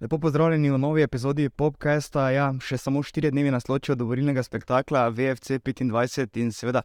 [0.00, 2.30] Lepo pozdravljeni v novi epizodi Popcasta.
[2.30, 6.82] Ja, še samo štiri dni nas ločijo do borilnega spektakla VFC 25 in seveda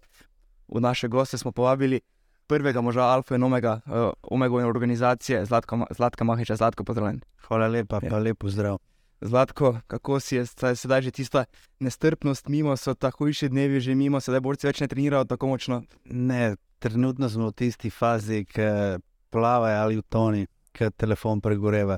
[0.67, 2.01] v naše goste smo povabili
[2.47, 7.21] prvega moža Alfa in Omega, uh, Omega organizacije, Zlatka, Zlatka Mahiča, Zlatko pozdravljen.
[7.47, 8.09] Hvala lepa, Ja.
[8.09, 8.77] pa lepo zdrav.
[9.21, 10.45] Zlatko, kako si je
[10.75, 11.45] sedaj že tista
[11.79, 15.81] nestrpnost mimo, so ta hujši dnevi že mimo, sedaj borci več ne trenirajo tako močno.
[16.05, 19.01] Ne, trenutno smo v tisti fazi, ki
[19.33, 21.97] plavajo ali v toni, ki telefon pregoreva.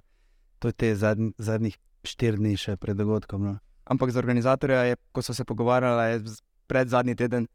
[0.59, 3.43] To je te zadnj, zadnjih štiri dni še pred dogodkom.
[3.43, 3.59] No.
[3.83, 7.47] Ampak za organizatorja, je, ko so se pogovarjali, je pred zadnji teden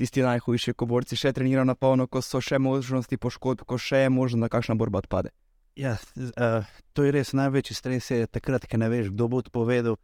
[0.00, 4.06] tisti najhujši, ko borci še trenirajo na polno, ko so še možnosti poškodb, ko še
[4.06, 5.34] je možno, da kakšna borba odpade.
[5.80, 9.96] Ja, uh, to je res največji stres, je takrat, ko ne veš, kdo bo odpovedal.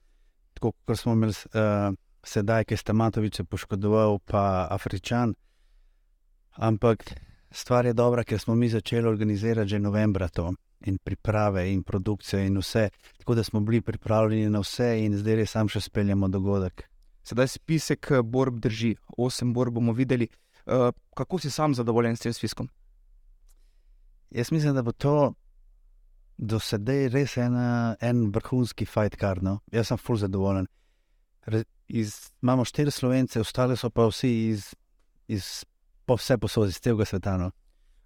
[0.56, 1.92] Tako kot smo imeli uh,
[2.24, 5.34] sedaj, ki ste Matoviče poškodoval, pa Afričan.
[6.56, 7.04] Ampak
[7.52, 10.48] stvar je dobra, ker smo mi začeli organizirati že novembra to
[10.86, 12.88] in priprave in produkcijo in vse.
[13.18, 16.86] Tako da smo bili pripravljeni na vse in zdaj res sam še speljamo dogodek.
[17.26, 20.29] Sedaj spisek eh, borb drži, osem borb bomo videli.
[20.66, 22.68] Uh, kako si sam zadovoljen s tem spiskom?
[24.30, 25.34] Jaz mislim, da bo to
[26.37, 29.42] do sedaj res ena, en vrhunski fight card.
[29.42, 29.60] No?
[29.73, 30.68] Jaz sem full zadovoljen.
[31.46, 34.68] Re, iz, imamo štiri slovence, ostale so pa vsi iz,
[35.29, 35.64] iz
[36.07, 37.37] po vse posodi, iz celega sveta.
[37.40, 37.51] No?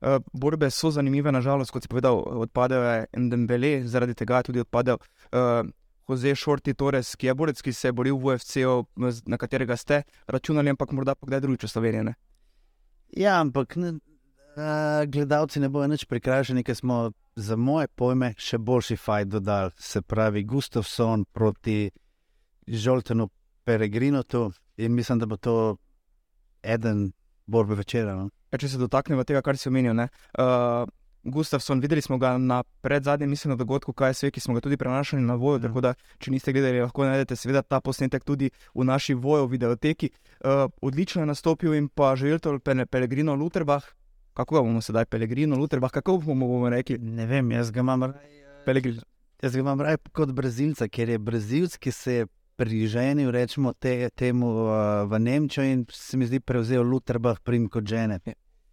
[0.00, 4.96] Uh, borbe so zanimive, nažalost, kot si povedal, odpadejo Ndembele, zaradi tega je tudi odpadel
[4.96, 5.66] uh,
[6.08, 8.86] Jose Šorti Torres, ki je borec, ki se je boril v UFC-u,
[9.26, 12.04] na katerega ste računali, ampak morda pa kdaj drugič v Sloveniji.
[12.08, 12.14] ne?
[13.16, 13.98] Ja, ampak ne,
[14.60, 19.72] a, gledalci ne bodo nič prikrajšani, ker smo za moje pojme še boljši fight dodali.
[19.78, 21.90] Se pravi, Gustavson proti
[22.66, 23.30] Žoltenu
[23.64, 25.76] Peregrinotu in mislim, da bo to
[26.62, 27.12] eden
[27.46, 28.14] borbe večera.
[28.14, 28.30] No?
[28.52, 29.94] Ja, če se dotaknemo tega, kar si omenil.
[29.94, 30.08] ne,
[30.38, 30.88] Uh,
[31.22, 35.22] Gustavson, videli smo ga na predzadnjem, mislim, na dogodku KSV, ki smo ga tudi prenašali
[35.22, 35.58] na vojo.
[35.58, 35.68] Ja.
[35.68, 40.10] Tako da, če niste gledali, lahko najdete seveda ta posnetek tudi v naši vojo videoteki.
[40.40, 43.99] Uh, odlično je nastopil in pa želel Pele, Pellegrino Luterbach.
[44.34, 46.98] Kako ga bomo sedaj, Pellegrino Luterbach, kako bomo, bomo rekli?
[46.98, 48.44] Ne vem, jaz ga imam raje.
[48.64, 49.02] Pellegrino.
[49.42, 52.26] Jaz ga imam raje kot Brazilca, ker je Brazilc, ki se je
[52.60, 54.72] priženil rečemo, te, temu uh,
[55.08, 58.20] v Nemčijo in se mi zdi prevzel Lutherbach prim kot žene.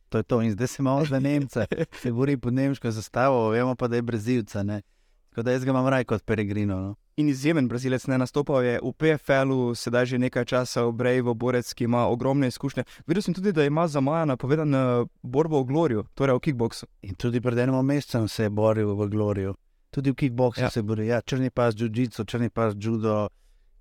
[0.09, 0.41] To je to.
[0.41, 1.65] In zdaj se imamo za Nemca,
[2.01, 4.63] se bori pod nemško zastavo, vemo pa, da je Brazilca.
[4.63, 4.81] Ne?
[5.29, 6.79] Tako da jaz ga imam raje kot Peregrino.
[6.79, 6.95] No?
[7.17, 11.65] In izjemen brazilec ne nastopal je v PFL-u, sedaj že nekaj časa v Brejvu, borec,
[11.73, 12.83] ki ima ogromne izkušnje.
[13.07, 16.85] Videl sem tudi, da ima za maja napovedan eh, borbo v Glorju, torej v kickboksu.
[17.01, 19.55] In tudi pred enim mesecem se je boril v Gloriju,
[19.89, 20.69] tudi v kickboksu Ja.
[20.69, 21.07] se bori.
[21.07, 23.29] Ja, črni pas, jiu-jitsu, črni pas, judo,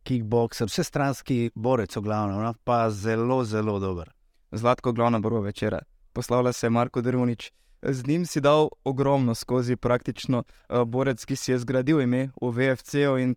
[0.03, 2.55] kickbokser, vse stranski borec, v glavnem, no?
[2.65, 4.09] pa zelo, zelo dober.
[4.53, 5.83] Zlatko, glavna borba večera.
[6.13, 7.53] Poslavlja se Marko Drvonič.
[7.89, 12.51] Z njim si dal ogromno skozi, praktično uh, borec, ki si je zgradil ime v
[12.51, 13.35] VFC-u in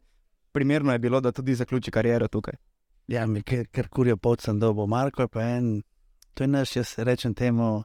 [0.51, 2.53] primerno je bilo, da tudi zaključi kariero tukaj.
[3.07, 4.87] Ja, mi kar, kurijo pot sem dobo.
[4.87, 5.81] Marko je pa en,
[6.33, 7.83] to je naš, jaz rečem temu,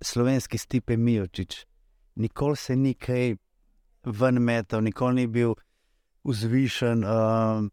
[0.00, 1.66] slovenski stipe Mijočič.
[2.14, 3.36] Nikoli se ni kaj
[4.04, 5.54] ven metal, nikoli ni bil
[6.24, 7.04] vzvišen.
[7.04, 7.70] Um,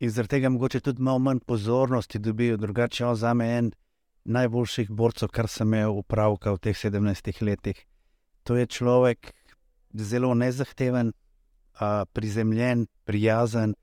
[0.00, 3.72] in zaradi tega mogoče tudi malo manj pozornosti dobil, drugače on za me en
[4.28, 7.80] najboljših borcev, kar sem imel upravka v teh 17 letih.
[8.44, 9.32] To je človek
[9.94, 13.74] zelo nezahteven, uh, prizemljen, prijazen,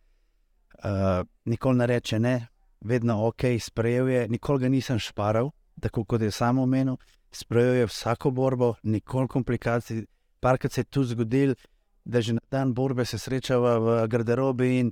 [0.83, 2.47] uh, nikoli ne reče ne,
[2.81, 5.49] vedno ok, sprejel je, nikoli ga nisem šparal,
[5.81, 6.97] tako kot je samo omenil,
[7.31, 10.05] sprejel je vsako borbo, nikoli komplikacij.
[10.39, 11.55] Parkrat se je tu zgodil,
[12.05, 14.91] da že na dan borbe se srečava v garderobi in,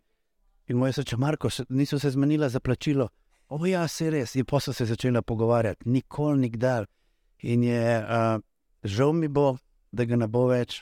[0.68, 3.10] in mu je reče, Marko, niso se zmenila za plačilo.
[3.54, 6.88] O ja, se res, in posel se je začela pogovarjati, nikoli nikdar.
[7.46, 8.42] In je uh,
[8.84, 9.58] žal mi bo,
[9.92, 10.80] da ga ne bo več.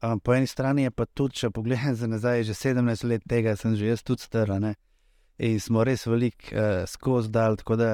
[0.00, 3.52] Um, po eni strani je pa tudi, če pogledam za nazaj, že 17 let tega
[3.60, 4.54] sem že jaz tudi star.
[4.56, 7.90] In smo res veliko uh, skozi dal, tako da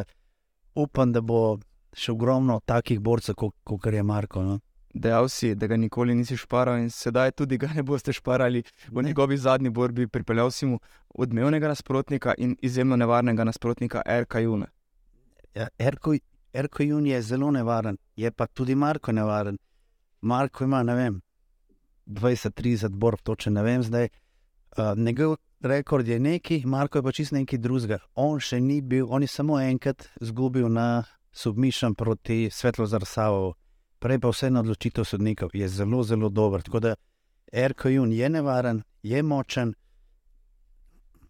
[0.79, 1.59] upam, da bo
[1.91, 4.47] še ogromno takih borcev, kot ko, je Marko.
[4.47, 4.61] No.
[4.95, 8.63] Dejal si, da ga nikoli nisi šparal in sedaj tudi ga ne boste šparali.
[8.91, 10.79] V njegovi zadnji borbi pripeljal si mu
[11.09, 14.67] odmevnega nasprotnika in izjemno nevarnega nasprotnika Erka Juna.
[15.55, 16.15] Ja, Erko,
[16.53, 19.59] Erko Jun je zelo nevaren, je pa tudi Marko nevaren.
[20.21, 21.21] Marko ima, ne vem,
[22.07, 24.09] 20-30 borb, točno ne vem zdaj.
[24.77, 27.99] Uh, njegov rekord je neki, Marko je pa čist nekaj drugega.
[28.15, 33.55] On še ni bil, on je samo enkrat izgubil na submišem proti Svetlo Zarsavovu,
[34.03, 35.55] prej pa vse na odločitev sodnikov.
[35.55, 36.63] Je zelo, zelo dober.
[36.63, 36.95] Tako da
[37.53, 39.75] Erko Jun je nevaren, je močen,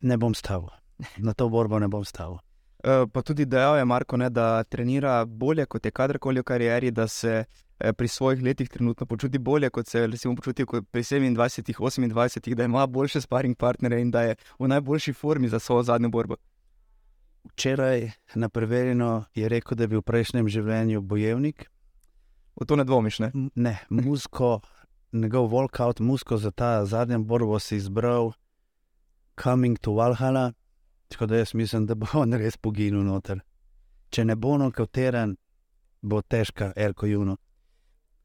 [0.01, 0.71] ne bom stavil.
[1.19, 2.39] Na to borbo ne bom stavil.
[2.83, 6.91] Uh, pa tudi dejal je Marko, ne, da trenira bolje kot je kadarkoli v karieri,
[6.91, 7.45] da se
[7.79, 12.65] eh, pri svojih letih trenutno počuti bolje kot se je počutil pri 27, 28, da
[12.65, 16.37] ima boljše sparing partnere in da je v najboljši formi za svojo zadnjo borbo.
[17.45, 21.72] Včeraj na preverjeno je rekel, da je bil v prejšnjem življenju bojevnik.
[22.61, 23.31] V to ne dvomiš, ne?
[23.55, 24.61] Ne, musko,
[25.13, 28.33] njegov walkout, musko za ta zadnjo borbo si izbral,
[29.43, 30.53] coming to Valhalla.
[31.09, 33.41] Tako da jaz mislim, da bo on res poginil noter.
[34.11, 35.37] Če ne bo nokauteren,
[36.03, 37.37] bo težka, Erko Juno.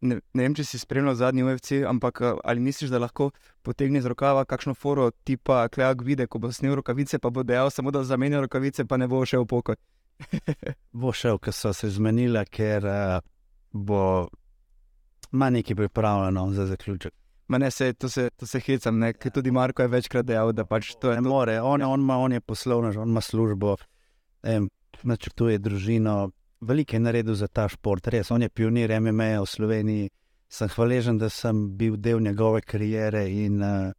[0.02, 3.32] Ne, ne vem, če si spremljal zadnji UFC, ampak ali misliš, da lahko
[3.66, 7.72] potegne iz rokava kakšno foro tipa Kleak vide, ko bo snil rokavice, pa bo dejal
[7.74, 9.80] samo, da zamenja rokavice, pa ne bo šel v pokoj.
[11.02, 13.26] bo šel, ker so se zmenila, ker uh,
[13.78, 14.28] bo
[15.34, 17.14] ima nekaj pripravljeno za zaključek.
[17.48, 20.96] Ne, se, to, se, to se hecam, ker tudi Marko je večkrat dejal, da pač
[21.00, 21.22] to je.
[21.22, 23.78] Ne more, on, on, ima, on je poslovnež, on ima službo,
[25.04, 26.32] načrtuje družino.
[26.62, 28.32] Veliko je naredil za ta šport, res.
[28.32, 30.10] On je pionir MMA v Sloveniji.
[30.50, 33.92] Sem hvaležen, da sem bil del njegove kariere in uh,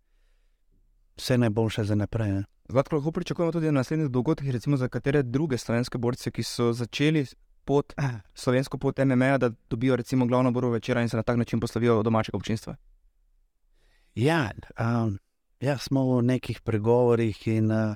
[1.17, 2.43] vse najboljše za naprej.
[2.69, 6.73] Zlatko, lahko pričakujemo tudi na naslednjih dogodkih, recimo za katere druge slovenske borce, ki so
[6.73, 7.27] začeli
[7.69, 7.93] pot,
[8.35, 12.03] slovensko pot MMA, da dobijo recimo glavno borbo večera in se na tak način poslovijo
[12.03, 12.77] domačega občinstva.
[14.15, 14.51] Ja,
[14.81, 15.19] um,
[15.61, 17.95] ja, smo v nekih pregovorih in uh,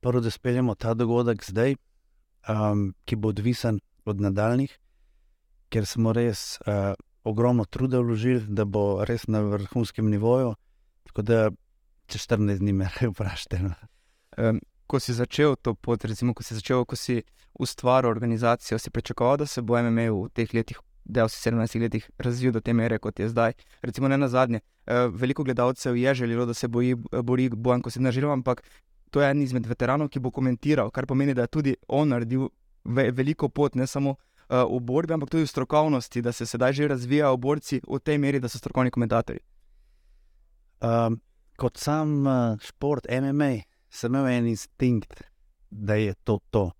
[0.00, 1.76] prvo, da speljemo ta dogodek zdaj,
[2.48, 4.72] um, ki bo odvisen od nadaljnih,
[5.68, 6.94] ker smo res uh,
[7.24, 10.54] ogromno truda vložili, da bo res na vrhunskem nivoju.
[11.06, 11.38] Tako da,
[12.08, 13.60] če 14 dni me vprašate.
[14.38, 17.20] Um, ko si začel to pot, recimo, ko si začel, ko si
[17.54, 22.10] ustvaril organizacijo, si pričakoval, da se bo MMA v teh letih, da v 17 letih
[22.18, 23.52] razvil do te mere, kot je zdaj.
[23.82, 24.60] Recimo, ne na zadnje.
[24.86, 28.62] Uh, veliko gledalcev je želelo, da se boji, bori Bojan, ko si naživel, ampak
[29.10, 32.48] to je en izmed veteranov, ki bo komentiral, kar pomeni, da je tudi on naredil
[32.84, 36.72] ve veliko pot, ne samo uh, v borbi, ampak tudi v strokovnosti, da se sedaj
[36.72, 39.40] že razvijajo borci v tej meri, da so strokovni komentatorji.
[40.80, 41.20] Um,
[41.56, 45.22] kot sam uh, šport MMA, sem imel en instinkt,
[45.70, 46.70] da je to to.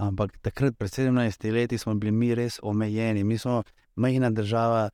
[0.00, 3.24] Ampak takrat, pred 17 leti, smo bili mi res omejeni.
[3.24, 3.62] Mi smo
[3.96, 4.88] majhna država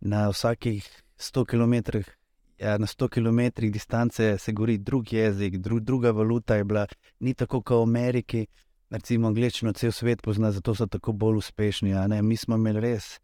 [0.00, 1.98] na vsakih 100 km.
[2.58, 6.86] Ja, na 100 km distance se govori drug jezik, dru, druga valuta je bila,
[7.20, 8.46] ni tako kot v Ameriki,
[8.90, 11.94] recimo angliščino cel svet pozna, zato so tako bolj uspešni.
[12.22, 13.20] Mi smo imeli res,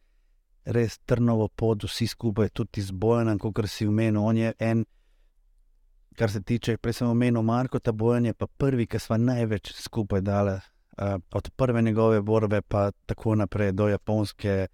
[0.64, 4.22] res trnovo pot, vsi skupaj, tudi z bojem, kot si umenil.
[4.22, 4.86] On je en,
[6.16, 9.74] kar se tiče, prej sem omenil Marko, ta bojen je pa prvi, ki smo največ
[9.82, 10.56] skupaj dali.
[10.96, 14.66] Uh, od prve njegove borbe, pa tako naprej do Japonske,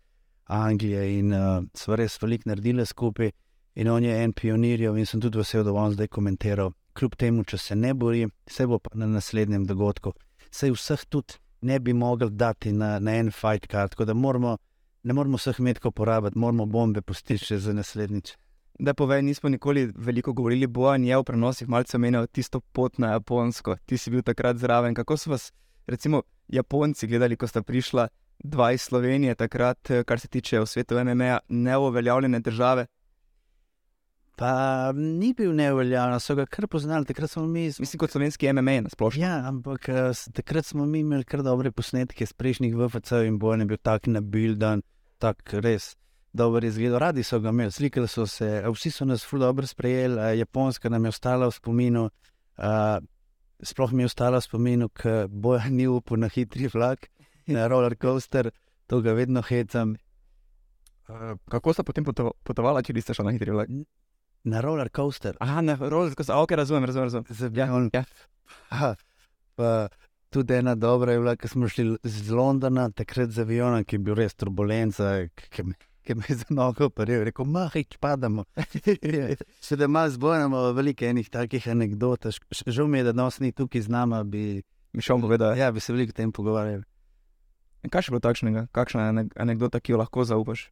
[0.46, 3.30] Anglije in uh, smo res veliko naredili skupaj.
[3.74, 6.72] In on je en pionir, in sem tudi vesel, da bo on zdaj komentiral.
[6.92, 10.12] Kljub temu, če se ne bori, se bo na naslednjem dogodku.
[10.50, 14.56] Se vseh tudi ne bi mogli dati na, na en fight card, tako da moramo,
[15.02, 18.36] ne moramo vseh metko porabiti, moramo bombe pustiti še za naslednjič.
[18.78, 23.12] Da povej, nismo nikoli veliko govorili, Bojan je v prenosih malce omenjal tisto pot na
[23.12, 23.76] Japonsko.
[23.86, 24.94] Ti si bil takrat zraven.
[24.94, 25.52] Kako so vas,
[25.86, 28.08] recimo, Japonci gledali, ko sta prišla
[28.44, 32.86] dva iz Slovenije, takrat, kar se tiče v svetu MMA, neuveljavljene države?
[34.36, 37.66] Pa ni bil neuveljavljen, so ga kar poznali, takrat smo mi.
[37.78, 39.22] Mislim, kot slovenski MMA na splošno.
[39.22, 39.88] Ja, ampak
[40.32, 44.06] takrat smo mi imeli kar dobre posnetke iz prejšnjih VFC in Bojan je bil tak
[44.06, 44.82] nabildan,
[45.18, 45.96] tak res
[46.32, 50.38] dobro izgledal, radi so ga imeli, slikali so se, vsi so nas zelo dobro sprejeli,
[50.38, 52.08] Japonska nam je ostala v spominu.
[52.56, 53.04] Uh,
[53.62, 57.08] sploh mi je ostala v spominu, ker boja ni upal na hitri vlak,
[57.46, 58.50] na roller coaster,
[58.86, 59.96] to ga vedno hecam.
[61.08, 63.72] Uh, kako sta potem potovala, če niste šli na hitri vlak?
[64.44, 65.36] Na roller coaster.
[65.40, 67.08] Aha, na roller coaster, ok, razumem, razumem.
[67.08, 67.56] razumem.
[67.56, 68.04] Ja, on, ja.
[68.74, 68.94] Aha,
[69.56, 69.88] pa,
[70.32, 74.04] tudi ena dobra je bila, ko smo šli z Londona, takrat z avionom, ki je
[74.06, 75.14] bil res turbulenca.
[75.50, 75.66] Ki,
[76.02, 78.44] ki me je za nogo operiral, rekel, mahič, padamo.
[79.66, 82.26] Še da malo zbojamo, veliko enih takih anegdot.
[82.66, 84.44] Žal mi je, da nos ni tukaj z nami, bi
[84.92, 85.60] mi šel povedati.
[85.60, 86.84] Ja, bi se veliko tem pogovarjali.
[87.82, 89.08] In kaj še bilo takšnega, kakšna
[89.42, 90.68] anekdota, ki jo lahko zaupaš?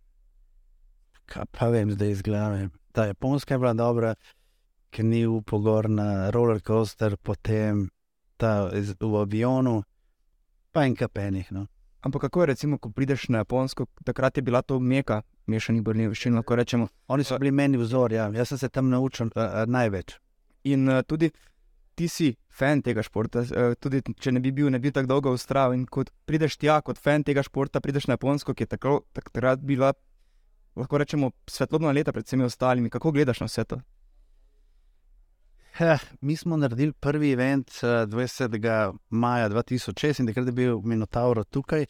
[1.31, 2.71] Kaj pa vem, zdaj izgledam.
[2.95, 4.15] Ta japonska je bila dobra,
[4.91, 7.89] ker ni upogor na roller coaster, potem
[8.39, 9.81] ta iz, v avionu,
[10.75, 11.51] pa en kapenih.
[11.55, 11.67] No.
[12.03, 16.09] Ampak kako je, recimo, ko prideš na Japonsko, takrat je bila to meka, mešani brni
[16.09, 16.89] veščini, lahko rečemo.
[17.09, 18.31] Oni so bili meni vzor, ja.
[18.33, 20.17] jaz sem se tam naučil uh, uh, največ.
[20.65, 21.31] In uh, tudi
[21.95, 25.35] ti si fan tega športa, uh, tudi če ne bi bil, ne bi tako dolgo
[25.37, 25.77] ustrajal.
[25.77, 29.61] In ko prideš tja kot fan tega športa, prideš na Japonsko, ki je tako, takrat
[29.61, 29.93] bila,
[30.81, 32.91] lahko rečemo, svetlobna leta pred vsemi ostalimi.
[32.91, 33.83] Kako gledaš na vse to?
[35.79, 38.99] Ja, mi smo naredili prvi event uh, 20.
[39.11, 41.87] maja 2006 in takrat je bil Minotauro tukaj.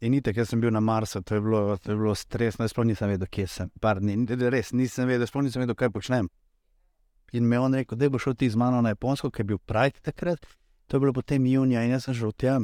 [0.00, 2.68] In ni tako, jaz sem bil na Marsu, to je bilo, to je bilo stresno,
[2.68, 3.70] sploh nisem vedel, kje sem.
[3.80, 4.14] Par, ni,
[4.50, 6.28] res nisem vedel, sploh nisem vedel, kaj počnem.
[7.32, 9.58] In me on rekel, da bo šel ti z mano na Japonsko, ker je bil
[9.58, 10.46] Pride takrat.
[10.86, 12.60] To je bilo potem junija in jaz sem šel tja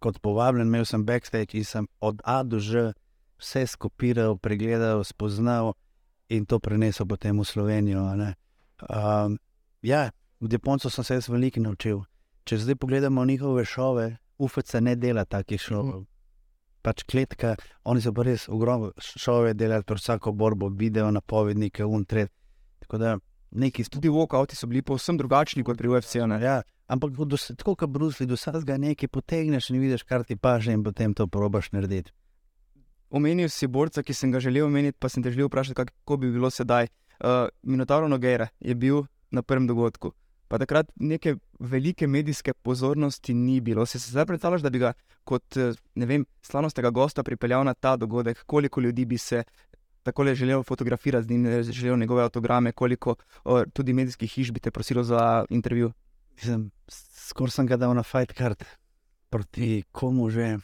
[0.00, 2.92] kot povabljen, imel sem backstage in sem od A do Ž
[3.40, 5.74] vse skopiral, pregledal, spoznal
[6.28, 8.00] in to prenesel potem v Slovenijo.
[8.88, 9.38] Um,
[9.82, 10.10] ja,
[10.40, 12.02] v Japoncu sem se jaz veliko naučil.
[12.44, 16.06] Če zdaj pogledamo njihove šove, UFC ne dela takih šovov.
[16.82, 22.32] Pač kletka, oni so pa res ogromno šove delali, torej vsako borbo, video, napovednike, untret.
[22.80, 23.18] Tako da
[23.50, 26.26] neki Tudi walkouti so bili povsem drugačni kot pri UFC-u.
[26.26, 26.40] ne?
[26.42, 30.72] Ja, ampak do, tako kot Brusli, do vsega nekaj potegneš in vidiš, kar ti paše,
[30.72, 32.12] in potem to probaš narediti.
[33.10, 36.30] Omenil si borca, ki sem ga želel omeniti, pa sem te želel vprašati, kako bi
[36.30, 36.86] bilo sedaj.
[37.20, 40.12] Uh, Minotauro Nogueira je bil na prvem dogodku.
[40.48, 43.86] Pa takrat neke velike medijske pozornosti ni bilo.
[43.86, 44.92] Se zdaj predstavljaš, da bi ga
[45.24, 49.44] kot eh, vem, slavnostnega gosta pripeljal na ta dogodek, koliko ljudi bi se
[50.02, 54.70] tako želel fotografirati z njim, želel njegove avtograme, koliko o, tudi medijskih hiš bi te
[54.70, 55.92] prosilo za intervju.
[56.34, 56.70] Mislim,
[57.30, 58.64] Skoraj sem ga dal na fight card
[59.28, 60.58] proti komu že.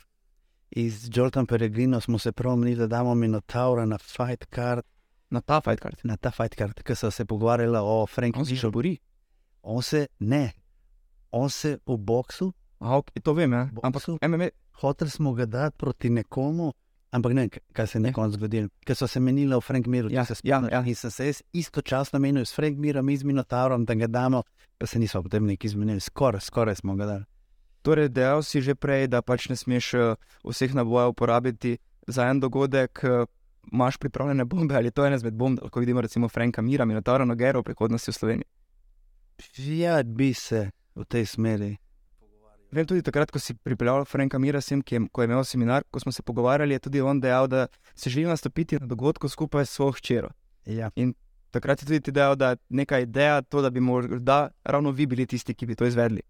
[0.70, 4.82] Iz Jordan Peregrino smo se promili, da damo Minotaura na fight card,
[5.30, 5.98] Na ta fight card.
[6.04, 8.96] na ta fight card, ki so se pogovarjali o Franku On se še bori.
[9.62, 10.52] On se ne,
[11.32, 13.68] on se v boksu, Aha, ok, to vem, ja.
[13.82, 14.04] ampak?
[14.22, 14.50] MMA,
[14.82, 16.72] hotel smo ga dati proti nekomu,
[17.10, 18.68] ampak ne, kaj se je na koncu zgodilo.
[18.84, 20.72] Ker so se menili v Frank Miru, Ja, se ja, spomniš.
[20.72, 20.82] ja.
[20.84, 24.42] In sem se jaz istočasno menil s Frank Mirom in z Minotaurom, da ga damo,
[24.78, 27.24] pa se nismo potem neki izmenili, skoraj, skoraj smo ga dali.
[27.82, 30.14] torej dejal si že prej, da pač ne smeš eh,
[30.44, 33.00] vseh nabojev uporabiti za en dogodek.
[33.72, 37.24] Imaš pripravljene bombe ali to je ena izmed bomb, ko vidimo recimo Franka Mira, Minotaura
[37.24, 38.44] Nogero v prihodnosti v Sloveniji.
[39.56, 41.76] Ja, bi se v tej smeri.
[42.72, 46.00] Vem tudi takrat, ko si pripeljal Franka Mira sem, je, ko je imel seminar, ko
[46.00, 49.70] smo se pogovarjali, je tudi on dejal, da se želi nastopiti na dogodku skupaj s
[49.70, 50.30] svojo hčero.
[50.66, 50.90] Ja.
[51.50, 55.06] Takrat je tudi ti dejal, da je neka ideja to, da bi morda ravno vi
[55.06, 56.20] bili tisti, ki bi to izvedli.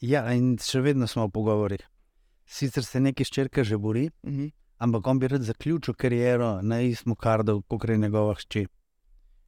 [0.00, 1.80] ja, in še vedno smo v pogovorih.
[2.46, 4.46] Sicer se neki ščerka že bori, Mhm.
[4.78, 8.66] Ampak on bi rad zaključil kariero na istem kardu, kot je njegova hči.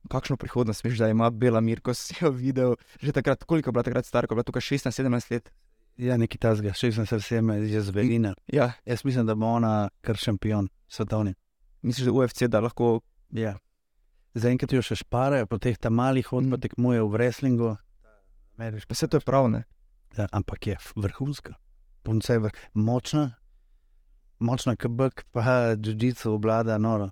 [0.08, 3.72] Kakšno prihodnost veš, da ima Bela Mir, ko si jo videl, že takrat, koliko je
[3.72, 5.50] bila takrat stara, ko je bila tukaj 16-17 let.
[5.98, 8.34] Ja, neki tasga, še sem se vsem že zvedina.
[8.46, 11.34] Ja, Jaz mislim, da bo ona kar šampion svetovni.
[11.82, 13.00] misliš, da UFC da lahko.
[13.30, 13.58] Ja.
[14.34, 16.60] Zaenkrat jo še šparajo, po teh malih hodbah Mhm.
[16.60, 17.76] tekmuje v wrestlingu.
[18.56, 19.64] Pa vse to je prav, ne?
[20.16, 21.54] Ja, ampak je vrhunska.
[22.02, 23.34] Punce je vrh, močna,
[24.38, 25.42] močna kbk, pa
[25.76, 27.10] jiu-jitsu oblada noro.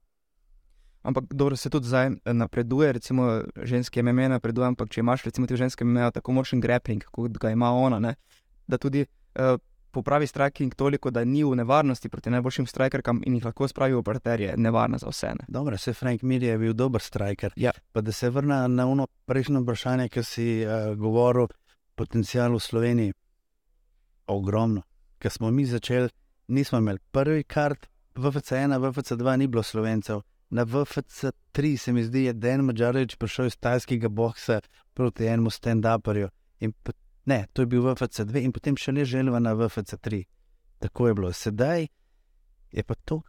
[1.06, 5.46] Ampak dobro se tudi zdaj eh, napreduje, recimo ženske MMA napreduje, ampak če imaš recimo
[5.46, 8.14] ti ženske MMA tako močen grappling, kot ga ima ona, ne,
[8.66, 9.58] da tudi uh,
[9.90, 14.02] popravi striking toliko, da ni v nevarnosti proti najboljšim strikerkam in jih lahko spravi v
[14.02, 15.30] parter, je nevarna za vse.
[15.38, 15.46] Ne.
[15.48, 17.54] Dobro, se Frank Mir je bil dober striker.
[17.56, 17.72] Ja.
[17.92, 21.46] Pa da se vrna na ono prejšnjo vprašanje, ki si uh, govoril,
[21.94, 23.12] potencial v Sloveniji.
[24.26, 24.82] Ogromno.
[25.18, 26.10] Ker smo mi začeli,
[26.48, 30.20] nismo imeli prvi kart, VFC1, VFC2 ni bilo slovencev.
[30.50, 34.60] Na VFC3 se mi zdi, je Dan Mađarovič prišel iz tajskega boksa
[34.94, 36.28] proti enemu stand-uperju.
[37.24, 40.22] Ne, to je bil VFC2 in potem še le želva na VFC3.
[40.78, 41.32] Tako je bilo.
[41.32, 41.86] Sedaj
[42.72, 43.22] je pa to,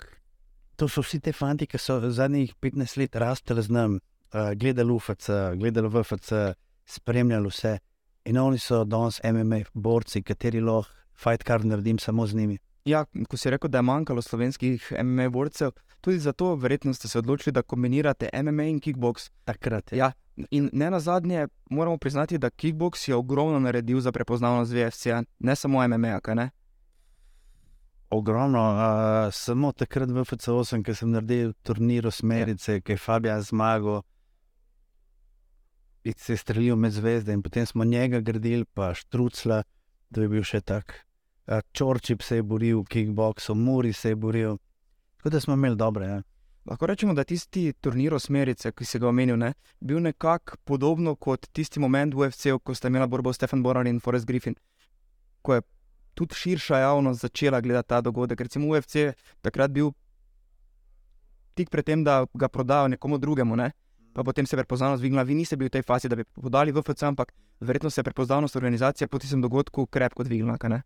[0.75, 3.99] to so vsi ti fanti, ki so zadnjih 15 let rastli z nami,
[4.33, 6.33] uh, gledali UFC, gledali VFC,
[6.85, 7.77] spremljali vse.
[8.25, 12.57] In oni so danes MMA borci, kateri lahko fight card naredim samo z njimi.
[12.87, 17.19] Ja, ko si rekel, da je manjkalo slovenskih MMA borcev, tudi zato verjetno ste se
[17.19, 19.29] odločili, da kombinirate MMA in kickbox.
[19.43, 19.91] Takrat.
[19.91, 20.11] Ja,
[20.51, 25.55] in ne na zadnje, moramo priznati, da kickbox je ogromno naredil za prepoznavnost VFC-ja, ne
[25.55, 26.49] samo MMA, kaj ne?
[28.09, 34.01] Ogromno, uh, samo takrat v FC8, ki sem naredil turnir Smerice, ki je Fabijan zmagal.
[36.15, 39.63] Se je streljal med zvezde, in potem smo njega gradili, pa Štrucla,
[40.09, 41.06] da je bil še tak.
[41.47, 44.57] Uh, Čorčip se je boril, kickboxu, Muri se je boril.
[45.17, 46.05] Tako da smo imeli dobre.
[46.05, 46.21] Ja.
[46.65, 51.15] Lahko rečemo, da je tisti turnir osmerice, ki si ga omenil, ne, bil nekako podobno
[51.15, 54.55] kot tisti moment v UFC-u, ko sta imela borbo Stefan Borar in Forrest Griffin,
[55.41, 55.61] ko je
[56.13, 58.41] tudi širša javnost začela gledati ta dogodek.
[58.41, 59.93] Recimo UFC je takrat bil
[61.55, 63.71] tik pred tem, da ga prodajo nekomu drugemu, ne.
[64.13, 66.71] Pa potem se je prepoznavnost dvignila, vi niste bili v tej fazi, da bi podali
[66.71, 70.81] VFC, ampak verjetno se je prepoznavnost organizacije po tistem dogodku krepko dvignila, ne?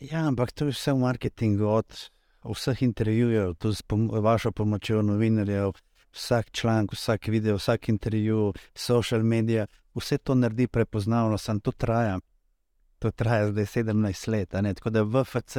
[0.00, 1.96] Ja, ampak to je vse v marketingu, od
[2.44, 5.72] vseh intervjujev, tudi s pom vašo pomočjo novinarjev,
[6.14, 12.18] vsak članek, vsak video, vsak intervju, social medije, vse to naredi prepoznavno, samo to traja.
[12.98, 14.76] To traja zdaj 17 let.
[14.76, 15.56] Tako da VFC,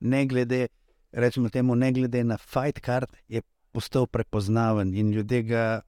[0.00, 0.66] ne glede,
[1.12, 5.80] rečemo temu, ne glede na fight card, je postal prepoznaven in ljudje ga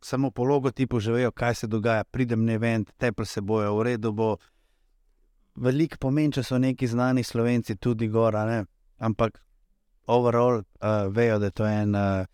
[0.00, 2.04] samo po logotipu že vejo, kaj se dogaja.
[2.04, 4.36] Pridem na event, tepel se bojo, v redu bo.
[5.54, 8.64] Veliko pomeni, če so neki znani slovenci tudi gora, ne?
[8.98, 9.40] ampak
[10.06, 12.24] overall uh, vejo, da je to en uh,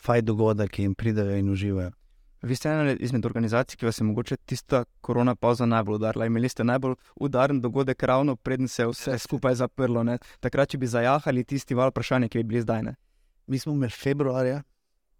[0.00, 1.90] fajn dogodek, ki jim pridejo in uživajo.
[2.46, 6.26] Vi ste ena izmed organizacij, ki vas je mogoče tista korona pauza najbolj udarila.
[6.26, 10.04] Imeli ste najbolj udaren dogodek, ravno preden se je vse skupaj zaprlo.
[10.04, 10.18] Ne?
[10.40, 12.82] Takrat, če bi zajahali tisti val vprašanja, ki bi bili zdaj.
[12.82, 12.94] Ne?
[13.46, 14.62] Mi smo imeli februarja,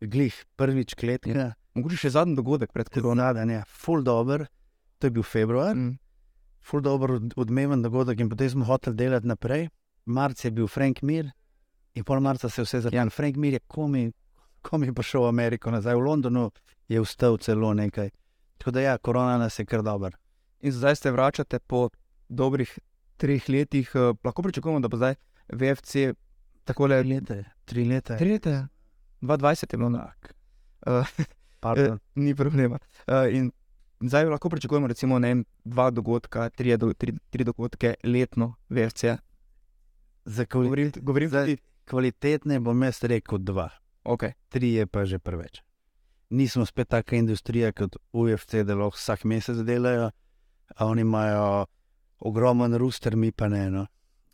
[0.01, 3.03] glih prvič kletka, Mogoče še zadnji dogodek pred korono.
[3.21, 4.47] koronadanje, full dober,
[4.99, 5.99] to je bil februar, Mm.
[6.67, 9.69] Full dober, od- odmeven dogodek in potem smo hoteli delati naprej.
[10.07, 11.31] Marc je bil Frank Mir
[11.95, 13.11] in pol marca se je vse začelo.
[13.11, 14.13] Frank Mir je komi,
[14.63, 16.51] komi prišel v Ameriko nazaj, v Londonu
[16.89, 18.11] je vstal celo nekaj.
[18.59, 20.17] Tako da ja, korona nas je kar dober.
[20.61, 21.89] In zdaj se vračate po
[22.29, 22.79] dobrih
[23.17, 23.91] treh letih.
[23.95, 25.15] eh, Lahko pričakujemo, da bo zdaj
[25.49, 26.15] VFC
[26.65, 27.03] tako le.
[27.03, 28.17] Tri leta, tri leta.
[28.17, 28.69] Tri leta,
[29.23, 30.13] 2020 je bilo na.
[30.87, 31.07] Uh,
[31.61, 31.99] Pardon.
[32.15, 32.79] ni problema.
[33.07, 33.51] Uh, in
[34.01, 39.05] zdaj lahko pričakujemo, recimo, ne vem, dva dogodka, tri, do, tri, tri dogodke letno, VFC.
[40.25, 41.63] Za kvali Govorim, govorim Zdaj- tudi.
[41.85, 43.71] kvalitetne bom jaz rekel dva.
[44.05, 44.33] Okay.
[44.49, 45.63] tri je pa že preveč.
[46.31, 50.11] Nismo spet taka industrija kot UFC, da lahko vsak mesec delajo,
[50.77, 51.67] a oni imajo
[52.19, 53.71] ogromen ruster, mi pa ne.
[53.71, 53.87] No.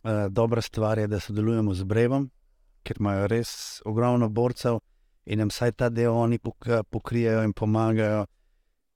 [0.03, 2.31] Uh, dobra stvar je, da sodelujemo z Brevom,
[2.83, 4.79] ker imajo res ogromno borcev
[5.25, 8.25] in nam vsaj ta del oni pok- pokrijejo in pomagajo,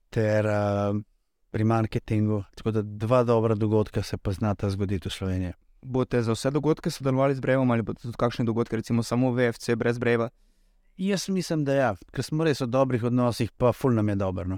[0.09, 0.97] ter uh,
[1.51, 2.43] pri marketingu.
[2.55, 5.53] Tako da dva dobra dogodka se pa znata zgoditi v Sloveniji.
[5.81, 9.75] Boste za vse dogodke sodelovali z Brevom ali boste tudi kakšne dogodke, recimo samo VFC
[9.75, 10.29] brez Breva?
[10.97, 14.47] Jaz mislim, da ja, ker smo res v dobrih odnosih, pa ful nam je dobro,
[14.47, 14.57] no?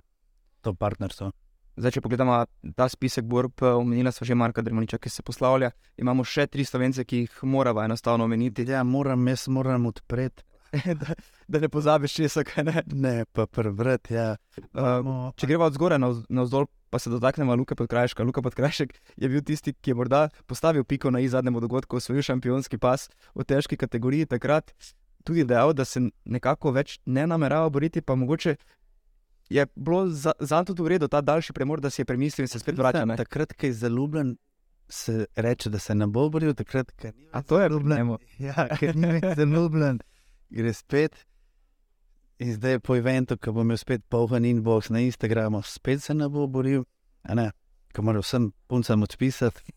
[0.62, 1.32] to partnerstvo.
[1.80, 2.36] Zdaj, če pogledamo
[2.76, 5.72] ta spisek borb, eh, omenila sva že Marka Dremoniča, ki se poslavlja.
[5.98, 10.44] Imamo še tri slovence, ki jih moramo enostavno omeniti, Ja, moram, jaz moram odpreti.
[11.02, 11.16] da,
[11.48, 12.84] da ne pozabiš česa, kaj ne.
[12.94, 14.14] Ne, pa prebrati.
[14.14, 14.36] Ja.
[14.74, 18.24] Uh, No, če greva od zgoraj na vzdolj, pa se dotaknemo Luka Podkrajška.
[18.24, 22.26] Luka Podkrajšek je bil tisti, ki je morda postavil piko na i zadnjemu dogodku, osvojil
[22.26, 24.30] šampionski pas v težki kategoriji.
[24.30, 24.74] Takrat
[25.24, 28.56] tudi dejal, da se nekako več ne namerava boriti, pa mogoče
[29.50, 32.48] je bilo za, za tudi v redu ta daljši premor, da si je premislil in
[32.48, 33.18] se spet ne?
[33.18, 34.36] Takrat, ko je zaljubljen,
[34.90, 38.18] se reče, da se ne bo boril, takrat, ko ni A to je zaljubljen.
[38.40, 40.00] Ja, ker ni zaljubljen,
[40.50, 41.26] gre spet.
[42.40, 46.30] In zdaj po eventu, ko bom imel spet poln inbox na Instagramu, spet se ne
[46.30, 46.86] bo boril,
[47.36, 47.50] ne,
[47.94, 49.74] ko moram vsem puncem odpisati.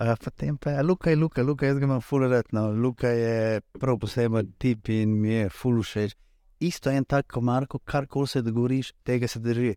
[0.00, 3.60] Uh, potem pa je Luka, je Luka, Luka, jaz ga imam fulerat, no, Luka je
[3.78, 6.16] prav poseben tip in mi je ful všeč.
[6.60, 9.74] Isto en tak, ko Marko, karkoli se dogovoriš, tega se drži.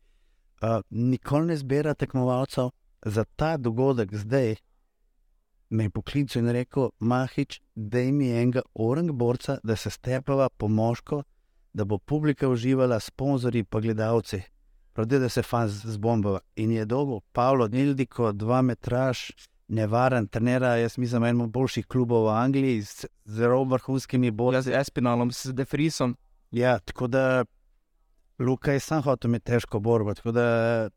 [0.64, 2.72] Uh, nikoli ne zbira tekmovalcev
[3.06, 4.56] za ta dogodek zdaj.
[5.74, 10.50] Me je poklical in rekel, Mahič, da mi je enega orang borca, da se stepava
[10.50, 11.24] po moško,
[11.74, 14.42] da bo publika uživala, sponzorji pa gledalci.
[14.94, 16.40] Pravi, da se fan zbombava.
[16.56, 19.32] In je dolgo, Pavlo, Nildiko, dva metraž,
[19.68, 24.70] nevaren, trenera, jaz mislim, eno boljših klubov v Angliji, z zelo vrhunskimi Ja, borci.
[24.70, 26.18] z Espinalom, s Defrisom.
[26.52, 27.46] Ja, tako da
[28.40, 30.14] Luka je sam hotel imeti težko borbo.
[30.14, 30.90] Tako da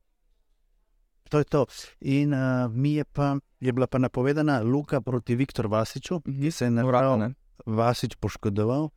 [1.29, 1.67] to je to.
[2.01, 6.65] In uh, mi je pa je bila pa napovedana Luka proti Viktoru Vasiču, ki se
[6.65, 7.35] je na ne.
[7.67, 8.89] Vasič poškodoval.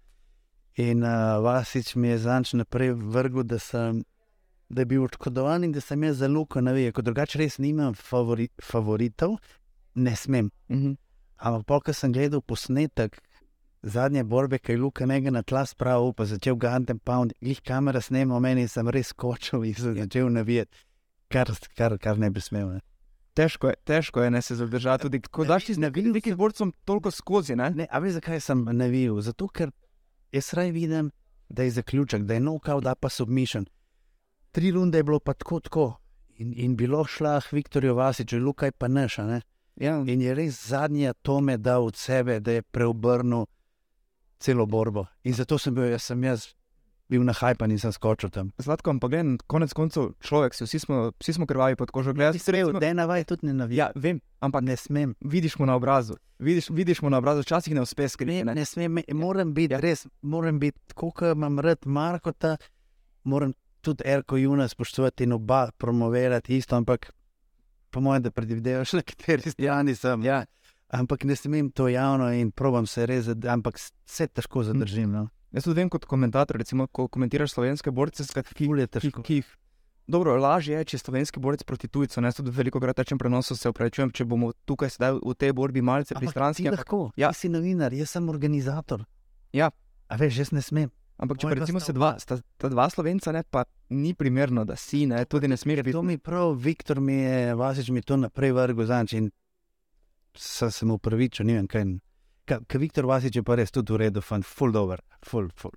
[0.76, 4.04] In uh, Vasič mi je zanč naprej vrgel, da, sem,
[4.70, 6.92] da je bil odškodovan in da sem jaz za Luko navijal.
[6.92, 9.39] Ko drugače res nimam favori, favoritov,
[9.96, 10.52] ne smem.
[10.70, 10.94] Mhm.
[11.39, 13.22] Ampak, pol, ko sem gledal posnetek
[13.82, 18.02] zadnje borbe, ki je Luka nekaj na tla spravil, pa začel gantem pound, jih kamera
[18.02, 20.76] snema meni sem res skočil in se začel navijati,
[21.30, 22.74] kar, kar, kar ne bi smel.
[22.76, 22.82] Ne.
[23.38, 26.74] Težko je, težko je ne se zadržati, tudi ko daš ti z navil nekim borcem
[26.86, 27.56] toliko skozi.
[27.56, 27.70] Ne?
[27.76, 29.22] Ne, a veš, zakaj sem navijal?
[29.22, 29.72] Zato, ker
[30.36, 31.12] jaz raj vidim,
[31.50, 33.65] da je zaključek, da je nokal, da pa submission.
[34.52, 35.88] Tri runde je bilo pa tako, tako.
[36.39, 39.26] In, in bilo šlah Viktorju Vasiču, Lukaj pa neša.
[39.28, 39.42] Ne?
[39.76, 39.96] Ja.
[40.08, 43.46] In je res zadnji atome dal od sebe, da je preobrnil
[44.39, 45.06] celo borbo.
[45.24, 46.48] In zato sem bil jaz, sem jaz
[47.10, 48.52] bil na hajpan in sem skočil tam.
[48.58, 52.13] Zlatko, ampak gledaj, konec koncev človek, si, vsi, smo, vsi smo krvavi pod kožo.
[52.13, 52.38] Gledaj,
[52.76, 53.78] Da je navaj tudi ne navija.
[53.78, 55.15] Ja, vem, ampak Ne smem.
[55.19, 56.13] vidiš mu na obrazu.
[56.39, 58.43] Vidiš, vidiš mu na obrazu, včasih ne uspe Ne, skriti.
[58.43, 58.56] Ne?
[58.56, 59.80] ne smem, me- moram biti, ja.
[59.80, 62.58] res, moram biti, tako kot imam rad Markota,
[63.24, 67.12] moram tudi Erko Juna spoštovati in oba promovirati isto, ampak
[67.89, 70.24] po mojem, da predvidevaš, na kateri strani sem.
[70.24, 70.45] Ja.
[70.89, 75.12] ampak ne smem to javno in probujem se res, zad- ampak s- se težko zadržim.
[75.12, 75.28] No.
[75.51, 79.23] Jaz tudi vem kot komentator, recimo, ko komentiraš slovenske borce, ki, Ful je ki, težko.
[79.23, 79.47] ki jih.
[80.07, 82.21] Dobro, lažje je, če je slovenski borec proti tujcu.
[82.21, 85.81] Jaz tudi veliko krat rečem prenosu, se upravičujem, če bomo tukaj sedaj v tej borbi
[85.81, 86.65] malce pristranski.
[86.65, 87.29] Ampak, lahko, Ja.
[87.33, 89.05] si novinar, jaz sem organizator.
[89.53, 89.69] Ja.
[90.07, 90.89] A veš, jaz ne smem.
[91.17, 94.75] ampak če Moj recimo se dva, sta, sta dva slovenca, ne, pa ni primerno, da
[94.75, 95.91] si, ne, tudi ne smeš biti.
[95.91, 99.29] to mi prav, Viktor mi je, Vasič mi to naprej vrgel zanč in
[100.33, 101.83] sem se mu upravičil, ne vem kaj.
[102.49, 105.75] Ker Viktor Vasič je pa res tudi v redu, fan, full dober, full, full.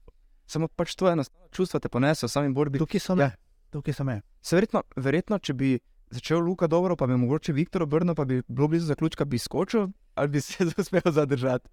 [0.49, 2.81] Samo pač to enostavno čustva te ponese v sami borbi.
[2.81, 3.33] Tukaj so me, Ja.
[3.71, 4.23] tukaj so me.
[4.43, 5.79] Se verjetno, verjetno, če bi
[6.13, 9.89] začel Luka dobro, pa bi mogoče Viktor obrnil, pa bi bilo blizu zaključka, bi skočil
[10.15, 11.69] ali bi se uspel zadržati.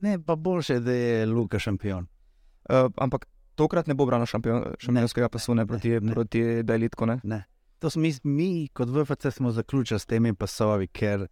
[0.00, 2.06] Ne, pa boljše, da je Luka šampion.
[2.68, 6.12] Uh, ampak tokrat ne bo branil šampion, šampionskega pasu, ne proti, ne, ne.
[6.12, 7.06] proti Dajlitku.
[7.06, 7.44] Ne?
[7.80, 11.26] To smo mi, mi kot VFC smo zaključili s temi pasovi, ker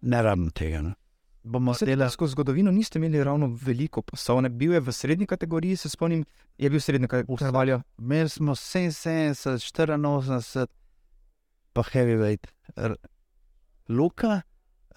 [0.00, 0.82] ne rabimo tega.
[0.82, 0.94] No.
[1.48, 2.10] Bomo Vse delali.
[2.10, 6.24] Skozi zgodovino niste imeli ravno veliko pasov, ne bil je v srednji kategoriji, se spomnim,
[6.58, 7.78] je bil srednji kategorij.
[7.98, 10.66] Imeli smo 77, 84,
[11.72, 12.46] pa heavyweight.
[12.76, 12.96] R
[13.88, 14.40] Luka,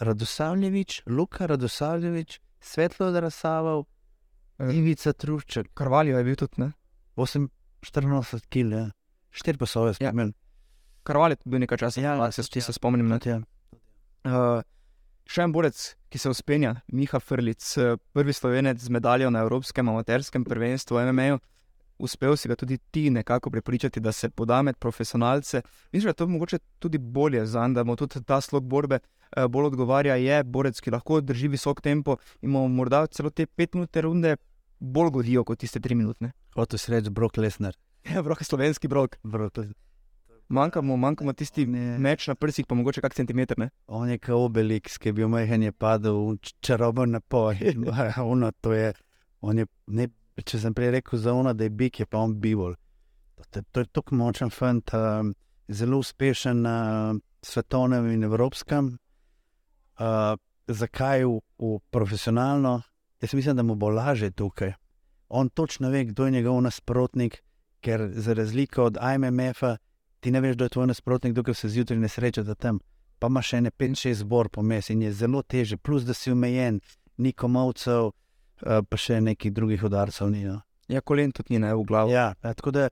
[0.01, 3.85] Radosavljevič, Luka Radosavljevič, Svetlo Drasavov,
[4.59, 4.75] Eh.
[4.75, 6.71] Ivica Trušček, Karvaljo je bil tudi, ne?
[7.15, 7.47] 8,
[7.81, 8.91] 84 kg, ja.
[9.31, 10.11] 4 pasove smo Ja.
[10.11, 10.33] imeli.
[11.03, 12.73] Karvaljo je bil nekaj časa, Ja, ja, se, če se ja.
[12.73, 13.07] spomnim.
[13.07, 13.19] Ne?
[13.25, 13.37] Ja.
[14.23, 14.61] Uh,
[15.31, 15.79] še en borec,
[16.11, 21.05] ki se uspenja, Miha Frlic, eh, prvi slovenec z medaljo na Evropskem amaterskem prvenstvu v
[21.07, 21.39] MMA-ju.
[22.01, 25.61] Uspel si ga tudi ti nekako prepričati, da se poda med profesionalce.
[25.91, 28.99] Mislim, da je to mogoče tudi bolje za njega, da mu tudi ta slog borbe
[28.99, 30.15] eh, bolj odgovarja.
[30.15, 34.35] Je borec, ki lahko drži visok tempo in mu morda celo te pet minutne runde
[34.79, 36.33] bolj godijo kot tiste tri minutne.
[36.55, 37.77] Hotel si reči Brock Lesnar.
[38.11, 39.19] Ja, brok, slovenski brok.
[39.23, 39.90] Brock Lesnar.
[40.51, 41.97] Manjka mu, manjka mu tisti Ne.
[41.99, 43.57] meč na prsih, pa mogoče kak centimeter.
[43.59, 43.69] Ne?
[43.87, 47.55] On je kot obelisk, ki je bil majhen, je padel v čaroben napoj.
[48.31, 48.93] ono, to je,
[49.41, 52.35] on je, ne, če sem prej rekel za ono, da je bik, je pa on
[52.35, 52.75] bivol.
[53.35, 55.33] To, to, to je tako močen fant, um,
[55.71, 56.77] zelo uspešen na
[57.41, 58.97] svetovnem in evropskem.
[60.01, 60.35] Uh,
[60.67, 62.81] zakaj v, v profesionalno?
[63.21, 64.73] Jaz mislim, da mu bo lažje tukaj.
[65.29, 67.39] On točno ve, kdo je njegov nasprotnik,
[67.81, 69.77] ker za razliko od IMF-a,
[70.21, 72.79] ti ne veš, kdo je tvoj nasprotnik, dokler se zjutraj ne srečate tam
[73.21, 76.79] pa ima še ne 5-6 zbor pomes in je zelo teže, plus da si omejen,
[77.21, 80.41] ni komovcev, uh, pa še nekih drugih udarcev ni.
[80.47, 80.57] No.
[80.89, 82.09] Ja, kolen tudi ni ne v glavu.
[82.09, 82.87] Ja, ja, tako da.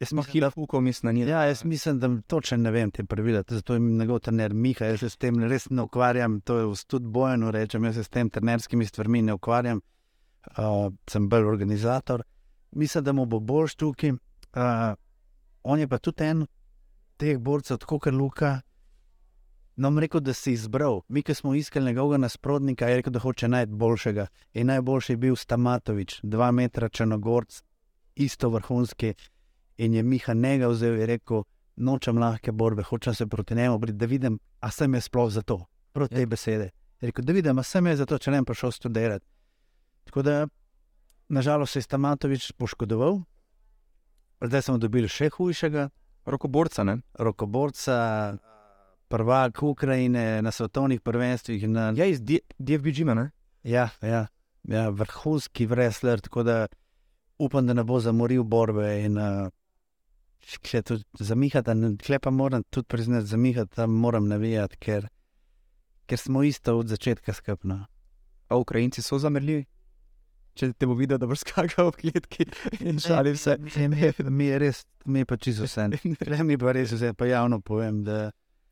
[0.00, 1.26] Jaz mislim, hila da, fuko, mislim, da ni.
[1.28, 5.04] ja, jaz mislim, da točno ne vem te pravila, zato je njegov trener Miha, jaz
[5.04, 8.30] se s tem res ne ukvarjam, to je tudi bojeno rečem, jaz se s tem
[8.32, 9.82] trenerskimi stvarmi ne ukvarjam,
[10.56, 12.24] uh, sem bolj organizator.
[12.72, 14.16] Mislim, da mu bo boljš tukaj.
[14.56, 14.96] Uh,
[15.62, 16.46] on je pa tudi en
[17.16, 18.60] teh borcev, tako kot Luka.
[19.76, 21.00] Nam rekel, da si izbral.
[21.08, 24.26] Mi, ki smo iskali njegovega nasprotnika, je rekel, da hoče najboljšega.
[24.54, 27.62] In najboljši je bil Stamatovič, dva metra črnogorc,
[28.14, 29.14] isto vrhunski.
[29.78, 31.44] In je Miha njega vzel in rekel,
[31.76, 35.64] nočem lahke borbe, hočem se proti njemu da vidim, a sem jaz sploh za to,
[35.92, 36.70] proti te besede.
[37.00, 39.26] Je rekel, da vidim, a sem jaz za to, če ne bi prišel študirati.
[40.04, 40.46] Tako da,
[41.28, 43.22] nažalost, se je Stamatovič poškodoval,
[44.40, 45.88] zdaj smo dobili še hujšega,
[46.26, 46.98] Rokoborca, ne?
[47.18, 48.36] rokoborca,
[49.08, 51.68] prvak Ukrajine na svetovnih prvenstvih.
[51.68, 53.30] Na, Ja, iz D- DFB-G-ma, ne?
[53.62, 54.26] ja, ja,
[54.62, 56.66] ja, vrhunski wrestler, tako da
[57.38, 59.02] upam, da ne bo zamoril borbe.
[59.04, 59.48] In, uh,
[61.18, 65.08] zamihati, tle pa moram tudi priznati, zamihati tam moram navijati, ker,
[66.06, 67.86] ker smo isto od začetka skupno.
[68.48, 69.64] A Ukrajinci so zamrljivi.
[70.58, 72.46] Če te bo videl, da boš skakal v kletki
[72.82, 73.56] in šalim se.
[73.62, 75.86] Mi, mi, mi je res, mi je pa čisto vse.
[76.24, 78.28] Tle mi pa res vse, pa javno povem, da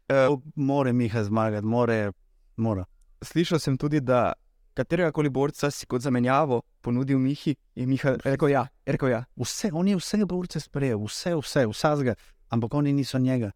[0.08, 2.12] Uh, more Miha zmagati, more,
[2.56, 2.84] mora.
[3.22, 4.32] slišal sem tudi, da
[4.74, 8.66] katerega koli borca si kot zamenjavo ponudil Mihi in Miha rekel ja.
[8.86, 9.24] Rekel ja.
[9.36, 12.14] Vse, on je vse borce sprejel, vse, vse, vsega,
[12.48, 13.50] ampak oni niso njega.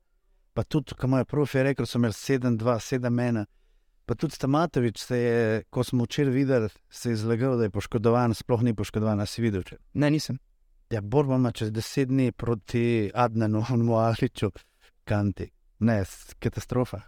[0.53, 3.45] Pa tudi, ko mu je profi rekel, so imeli 7-2, 7-1.
[4.07, 8.35] Pa tudi Stamatovič se je, ko smo včeraj videli, se je zlagal, da je poškodovan,
[8.35, 9.63] sploh ni poškodovan, a si videl.
[9.63, 9.79] Če.
[9.95, 10.41] Ne, nisem.
[10.91, 14.51] Ja, borba ima čez deset dni proti Adnanu in Moaliču,
[15.05, 15.49] kanti.
[15.79, 16.03] Ne,
[16.39, 17.01] katastrofa.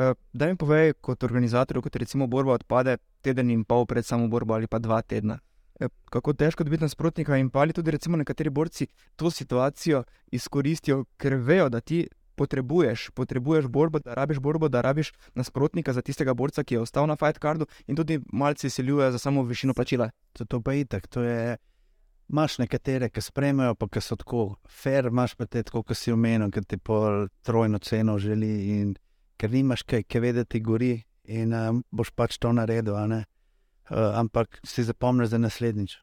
[0.00, 4.28] Uh, da mi povej, kot organizator, kot recimo borba odpade teden in pol pred samo
[4.30, 5.38] borbo ali pa dva tedna.
[5.80, 11.04] Eh, Kako težko dobiti nasprotnika, in pa ali tudi recimo nekateri borci to situacijo izkoristijo,
[11.16, 12.06] ker vejo, da ti
[12.40, 17.08] potrebuješ, potrebuješ borbo, da rabiš borbo, da rabiš nasprotnika za tistega borca, ki je ostal
[17.10, 20.10] na fight cardu in tudi malce izsiljujejo za samo višino plačila.
[20.32, 21.58] To, to pa itak, to je.
[22.30, 26.52] Imáš nekatere, ki spremljajo, pa ki so tako fair, imaš pa te, ki si omenil,
[26.54, 28.92] ki ti pol trojno ceno želi in
[29.34, 30.92] ker nimaš kaj, kaj vedeti, gori
[31.24, 32.94] in um, boš pač to naredil.
[32.94, 33.24] Uh,
[34.20, 35.98] ampak si zapomniš za naslednjič.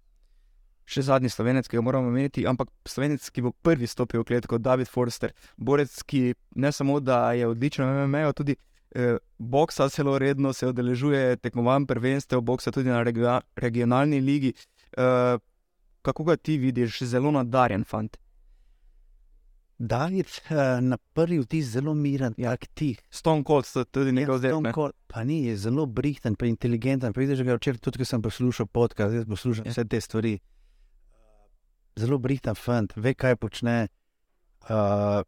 [0.87, 4.59] Še zadnji slovenec, ki ga moramo imeti, ampak slovenec, ki bo prvi stopil v kletko,
[4.63, 8.55] David Forster, borec, ki ne samo da je odličen v MMA, tudi
[8.95, 14.53] eh, boksa zelo redno se odeležuje tekmovanj, prvenstev, boksa tudi na regio regionalni ligi.
[14.95, 15.35] Eh,
[16.07, 18.15] kako ga ti vidiš, zelo nadarjen fant?
[19.77, 22.95] David, uh, na prvi vtis zelo miren, jak ti.
[23.09, 24.51] Stone Cold, tudi nekaj zdaj.
[24.51, 27.13] Stone Cold, pa ni, je zelo brihten, pa inteligenten.
[27.13, 29.71] Pa vidiš, da je včeraj tudi, ko sem poslušal podcast, zdaj poslušam ja.
[29.71, 30.39] vse te stvari.
[31.97, 33.87] Zelo brihten fant, ve, kaj počne.
[34.69, 35.23] Uh,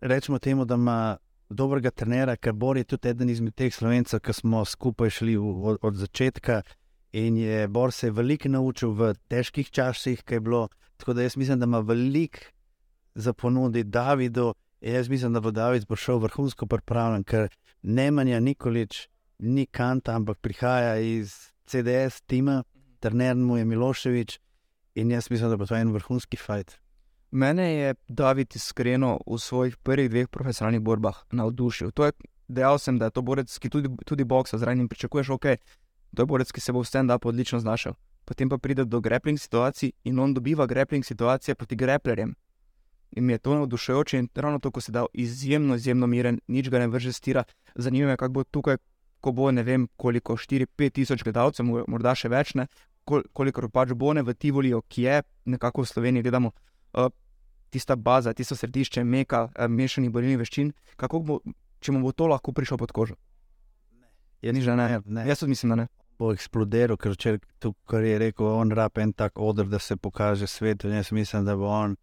[0.00, 1.16] rečemo temu, da ima
[1.48, 5.52] dobrega trenera, ker Bor je tudi eden izmed teh slovencev, ki smo skupaj šli v,
[5.72, 6.62] od, od začetka.
[7.16, 10.66] In je Bor se veliko naučil v težkih časih, kaj je bilo.
[10.96, 12.44] Tako da jaz mislim, da ima veliko
[13.14, 14.52] za ponuditi Davidu.
[14.80, 17.48] Jaz mislim, da bo David prišel vrhunsko pripravljen, ker
[17.82, 22.62] ne manja nikolič, ni kanta, ampak prihaja iz CDS tima,
[23.00, 24.38] trener mu je Miloševič
[24.94, 26.78] in jaz mislim, da bo to en vrhunski fajt.
[27.30, 31.90] Mene je David iskreno v svojih prvih dveh profesionalnih borbah navdušil.
[31.90, 32.12] To je
[32.48, 35.46] dejal sem, da je to borec, ki tudi, tudi boksa zraven in pričakuješ, ok,
[36.14, 37.96] to je borec, ki se bo v stand-upu odlično znašel.
[38.24, 42.34] Potem pa pride do grappling situacij in on dobiva grappling situacije proti grapplerjem
[43.16, 44.18] in mi je to navdušujoče.
[44.18, 47.44] In ravno to, ko si dal izjemno, izjemno miren, nič ga ne vrže stira.
[47.74, 48.76] Zanima me, kako bo tukaj,
[49.20, 52.66] ko bo ne vem, koliko 4-5 tisoč gledalcev, morda še več, ne,
[53.04, 56.52] kol, koliko pač bo ne v Tivoliu, ki je nekako v Sloveniji, gledamo.
[56.92, 57.10] Uh,
[57.72, 61.38] Tista baza, tisto središče, meka, eh, mešani borilni veščin, kako bo,
[61.80, 63.14] če mu bo to lahko prišlo pod kožo?
[64.42, 65.24] Je ni že ne, ne.
[65.24, 65.86] Jaz mislim, da ne.
[66.20, 69.96] Bo eksplodiral, ker če to, kar je rekel, on rab en tak odr, da se
[69.96, 70.92] pokaže svetu.
[70.92, 71.96] Jaz mislim, da bo on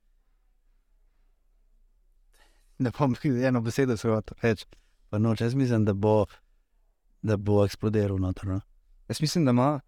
[2.79, 3.15] ne bom
[3.47, 4.65] eno besedo se hotel reči.
[5.11, 6.25] No, jaz mislim, da bo,
[7.21, 8.47] da bo eksplodiral noter.
[8.47, 8.61] No?
[9.09, 9.79] Jaz mislim, da ima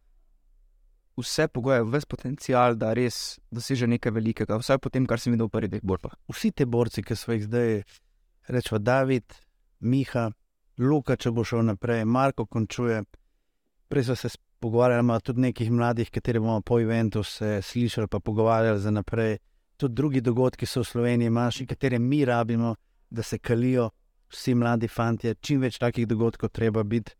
[1.21, 5.47] vse pogoje, vse potencial, da res doseže nekaj velikega, vsaj po tem, kar sem videl
[5.47, 6.17] v prvih dveh borbah.
[6.31, 7.81] Vsi ti borci, ki so jih zdaj,
[8.49, 9.37] rečemo David,
[9.81, 10.29] Miha,
[10.81, 13.03] Luka, če bo šel naprej, Marko končuje.
[13.91, 18.79] Prej so se pogovarjali, tudi nekih mladih, kateri bomo po eventu se slišali, pa pogovarjali
[18.79, 19.37] za naprej
[19.81, 22.75] tudi drugi dogodki so v Sloveniji, manjši, katere mi rabimo,
[23.09, 23.89] da se kalijo
[24.29, 25.33] vsi mladi fanti.
[25.41, 27.15] Čim več takih dogodkov treba biti,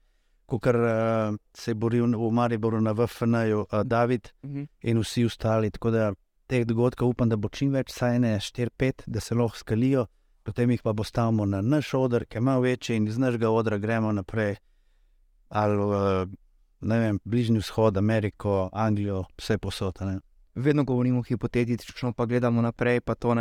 [0.60, 4.60] kot uh, eh, se je boril v Mariboru na VFN-ju uh, David uh mhm.
[4.60, 4.68] -huh.
[4.82, 5.72] in vsi ostali.
[5.72, 6.14] Tako da
[6.48, 10.06] teh dogodkov upam, da bo čim več, saj ne 4-5, da se lahko skalijo,
[10.44, 13.78] potem jih pa postavimo na naš odr, ki je malo večji in iz našega odra
[13.78, 14.56] gremo naprej.
[15.50, 16.28] Ali uh,
[16.82, 20.20] ne vem, Bližnji vzhod, Ameriko, Anglijo, vse posode
[20.56, 23.02] vedno govorimo hipotetično, pa gledamo naprej.
[23.02, 23.38] Pa to, uh,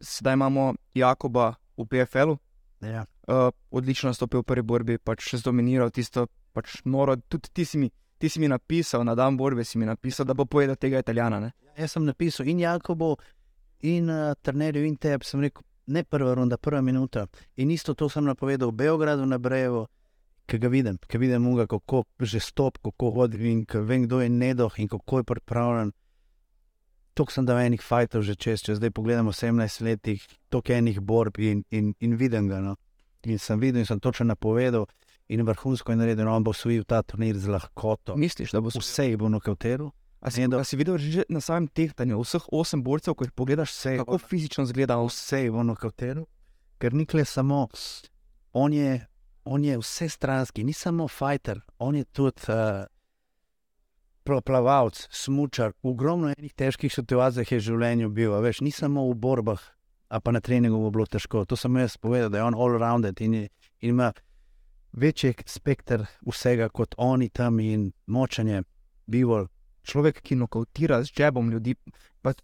[0.00, 2.38] sedaj imamo Jakoba v PFL-u.
[2.80, 3.04] Ja.
[3.28, 7.16] Uh, odlično stopil v prvi borbi, pač še zdominiral tisto pač noro.
[7.28, 10.34] Tudi ti si, mi, ti si mi napisal, na dan borbe si mi napisal, da
[10.34, 11.40] bo povedal tega italijana.
[11.42, 11.52] Ne?
[11.78, 13.16] Jaz sem napisal in Jakobo,
[13.82, 15.26] in uh, trenerju, in tebi.
[15.26, 17.26] Sem rekel, ne prva runda, prva minuta.
[17.56, 19.88] In isto to sem napovedal v Beogradu na Brevo.
[20.48, 24.30] Ki ga vidim, ki vidim, muga, kako že stop, kako hodi in vem, kdo je
[24.32, 25.92] nedoh in kako je pripravljen
[27.18, 30.06] tako sem dal enih fajtov že čez, če zdaj pogledamo 17 let,
[30.48, 32.62] toliko enih borb in, in, in vidim ga.
[32.62, 32.76] No.
[33.26, 34.86] In sem videl in sem točno napovedal.
[35.28, 38.16] In vrhunsko je naredil, da no, bo usvojil ta turnir z lahkoto.
[38.16, 39.90] Misliš, da bo vse jih bo nokauteril?
[40.24, 43.74] A si, a si videl že na samem tehtanju vseh osem borcev, ko jih pogledaš,
[43.74, 44.96] vse, kako bo, fizično zgleda?
[45.04, 46.24] Vse jih bo nokauteril,
[46.80, 47.66] ker nikle samo.
[48.56, 49.04] On je,
[49.44, 52.48] on je vse stranski, ni samo fighter, on je tudi.
[52.48, 52.86] Uh,
[54.44, 59.60] plavalec, smočar, ogromno enih težkih situacij je v življenju bil, veš, ni samo v borbah,
[60.08, 61.44] a pa na treningu bo bilo težko.
[61.48, 63.48] To sem jaz povedal, da je on all-rounded in, in
[63.94, 64.12] ima
[64.92, 68.62] večji spekter vsega kot oni tam in močanje,
[69.06, 69.48] bivol.
[69.88, 71.74] Človek, ki nokautira z džebom ljudi.
[72.20, 72.34] Pa,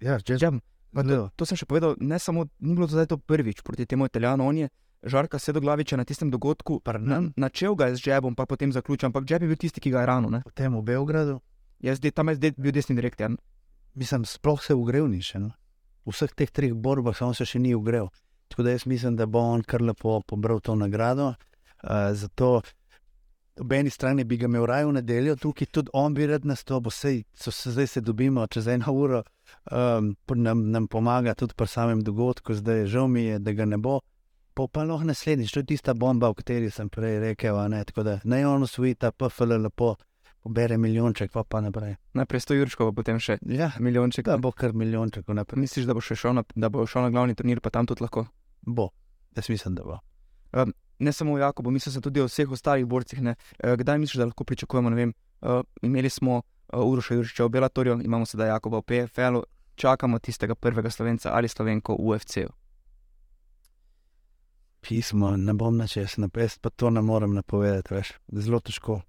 [0.00, 0.60] ja, z džebom.
[0.92, 4.06] To, to sem še povedal, ne samo, ni bilo to zdaj to prvič proti temu
[4.06, 4.68] italijanu, on je
[5.02, 6.80] žarka sedoglaviča na tistem dogodku,
[7.36, 10.00] načel ga je z žebom, pa potem zaključil, ampak žeb je bil tisti, ki ga
[10.00, 10.40] je ranil.
[10.44, 11.40] Potem v Beogradu.
[11.80, 13.30] Jaz zdaj tam je bil desni direktor.
[13.30, 13.36] Ja.
[13.94, 15.38] Mislim, sploh se ugrel ni še.
[15.38, 15.50] No?
[16.06, 18.08] V vseh teh treh borbah samo se še ni ugrel.
[18.48, 21.34] Tako da jaz mislim, da bo on kar lepo pobral to nagrado.
[21.82, 22.62] Uh, zato
[23.60, 26.90] ob eni strani bi ga imel raj v nedeljo, tukaj tudi on bi rad nastopil,
[26.90, 29.22] vse se zdaj se dobimo čez eno uro,
[29.70, 33.76] um, nam, nam pomaga tudi pri samem dogodku, zdaj žal mi je, da ga ne
[33.76, 33.98] bo
[34.54, 37.58] pa pa lahko naslednjič, to je tista bomba, o kateri sem prej rekel.
[37.70, 37.84] Ne?
[37.84, 39.94] Tako da naj ono svoji ta PFL lepo
[40.42, 41.96] pobere milijonček, pa pa naprej.
[42.18, 44.26] Najprej sto jurčkov, pa potem še ja, milijonček.
[44.26, 45.60] Da bo kar milijonček naprej.
[45.62, 48.26] Misliš, da bo, šel na, da bo šel na glavni turnir, pa tam tudi lahko?
[48.62, 48.90] Bo,
[49.36, 50.00] jaz mislim, da bo.
[50.52, 53.22] Um, ne samo o Jakobu, mislim tudi o vseh ostalih borcih.
[53.22, 53.36] Ne.
[53.58, 54.90] Eh, kdaj misliš, da lahko pričakujemo?
[54.90, 60.18] Vem, uh, imeli smo uh, Uroša Juriča v Belatorju, imamo sedaj Jakoba v PFL-u, čakamo
[60.18, 62.61] tistega prvega slovenca ali slovenko v UFC-u.
[64.82, 68.12] Pismo, ne bom načes, napest, pa to ne morem napovedati, veš,
[68.44, 69.00] zelo težko.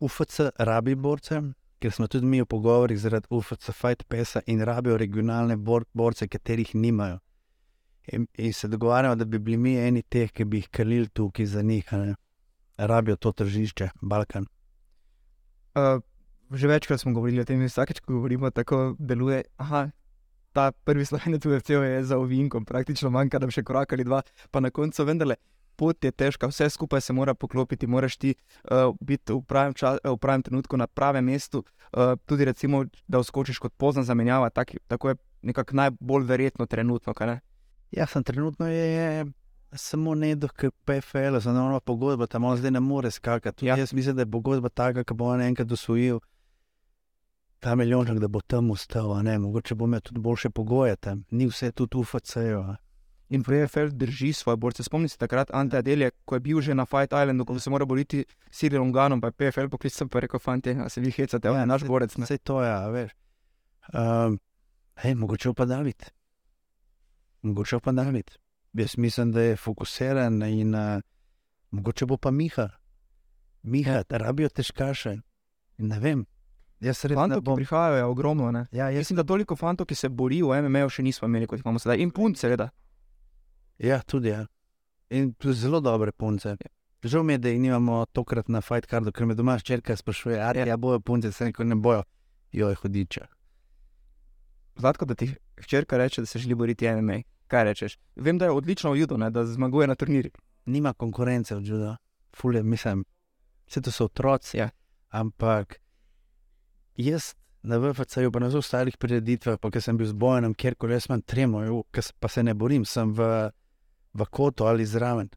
[0.00, 1.42] UFC rabi borce,
[1.80, 6.28] ker smo tudi mi v pogovorih zaradi UFC Fight Pesa in rabijo regionalne bor borce,
[6.28, 7.18] katerih nimajo.
[8.12, 11.46] In, in se dogovarjamo, da bi bili mi eni teh, ki bi jih kalili tukaj
[11.46, 12.14] za njih, ne?
[12.78, 14.46] rabijo to tržišče, Balkan.
[15.74, 16.00] Uh,
[16.50, 19.42] že večkrat smo govorili o tem, vsakeč, ko govorimo, tako deluje.
[19.56, 19.90] Aha,
[20.52, 24.04] ta prvi slovenec v UFC je za ovinkom, praktično manjka, da bi še korak ali
[24.04, 25.36] dva, pa na koncu vendarle.
[25.80, 29.96] Pot je težka, vse skupaj se mora poklopiti, moraš ti uh, biti v pravem, čas,
[30.04, 31.64] v pravem trenutku na pravem mestu.
[31.90, 37.14] Uh, tudi, recimo, da vskočiš kot pozna zamenjava, tak, tako je nekako najbolj verjetno trenutno.
[37.90, 39.24] Ja, sem trenutno je,
[39.72, 43.66] samo nekdo, ki je PFL, za nova pogodba, tam on zdaj ne more skakati.
[43.66, 43.76] Ja.
[43.76, 46.20] Jaz mislim, da je pogodba taka, ki bo on enkrat usvojil
[47.60, 51.46] ta milijonček, da bo tam ustal, ne, mogoče bo imel tudi boljše pogoje tam, ni
[51.46, 52.64] vse tu v UFC-ju.
[53.30, 54.82] In PFL drži svoje borce.
[54.82, 57.84] Spomnite se takrat, Ante Adelje, ko je bil že na Fight Islandu, ko se mora
[57.84, 61.48] boriti s Sirilom Ganom, pa je PFL poklical in rekel: Fante, a se vi hecate,
[61.48, 62.16] ja, naš borec.
[62.18, 63.12] Vse to je, ja, veš.
[63.94, 64.40] Um,
[64.96, 66.10] hej, mogoče pa David.
[67.42, 68.30] Mogoče pa David.
[68.72, 71.00] Jaz mislim, da je fokusiran in uh,
[71.70, 72.68] mogoče bo pa Miha.
[73.62, 75.20] Miha, rabijo težkaše.
[75.78, 76.26] Ne vem,
[76.80, 77.58] Jaz res fantov, bom...
[77.60, 78.48] prihajajo, je ogromno.
[78.72, 79.04] Ja, jaz...
[79.04, 82.00] Mislim, da toliko fantov, ki se borijo v MMA, še nismo imeli, kot imamo sedaj.
[82.00, 82.70] In punce, seveda.
[83.78, 84.32] Ja, tudi.
[84.32, 84.46] Ja.
[85.12, 86.54] In tudi zelo dobre punce.
[86.56, 86.72] Ja.
[87.04, 90.40] Žal mi je, da jih nimamo tokrat na fight cardu, ker me doma ščerka sprašuje,
[90.40, 90.70] ali ja.
[90.72, 92.02] ja bojo punce, se neko ne bojo,
[92.52, 93.26] jo je hodiča.
[94.80, 97.22] Zlatko, da ti ščerka reče, da se želi boriti MMA.
[97.50, 97.96] Kaj rečeš?
[98.16, 100.32] Vem, da je odlično v judo, ne, da zmaguje na turnirju.
[100.70, 101.94] Nima konkurence v judo,
[102.36, 103.04] fulje, mislim,
[103.66, 104.60] vse to so otroci.
[104.60, 104.68] Ja.
[105.08, 105.80] Ampak
[107.00, 110.76] jaz na VFC-ju, pa na vseh ostalih prireditvah, pa ker sem bil z bojem, kjer
[110.80, 111.62] koli jaz imam tremo,
[112.20, 113.50] pa se ne borim, sem v,
[114.14, 115.28] v kotu ali zraven.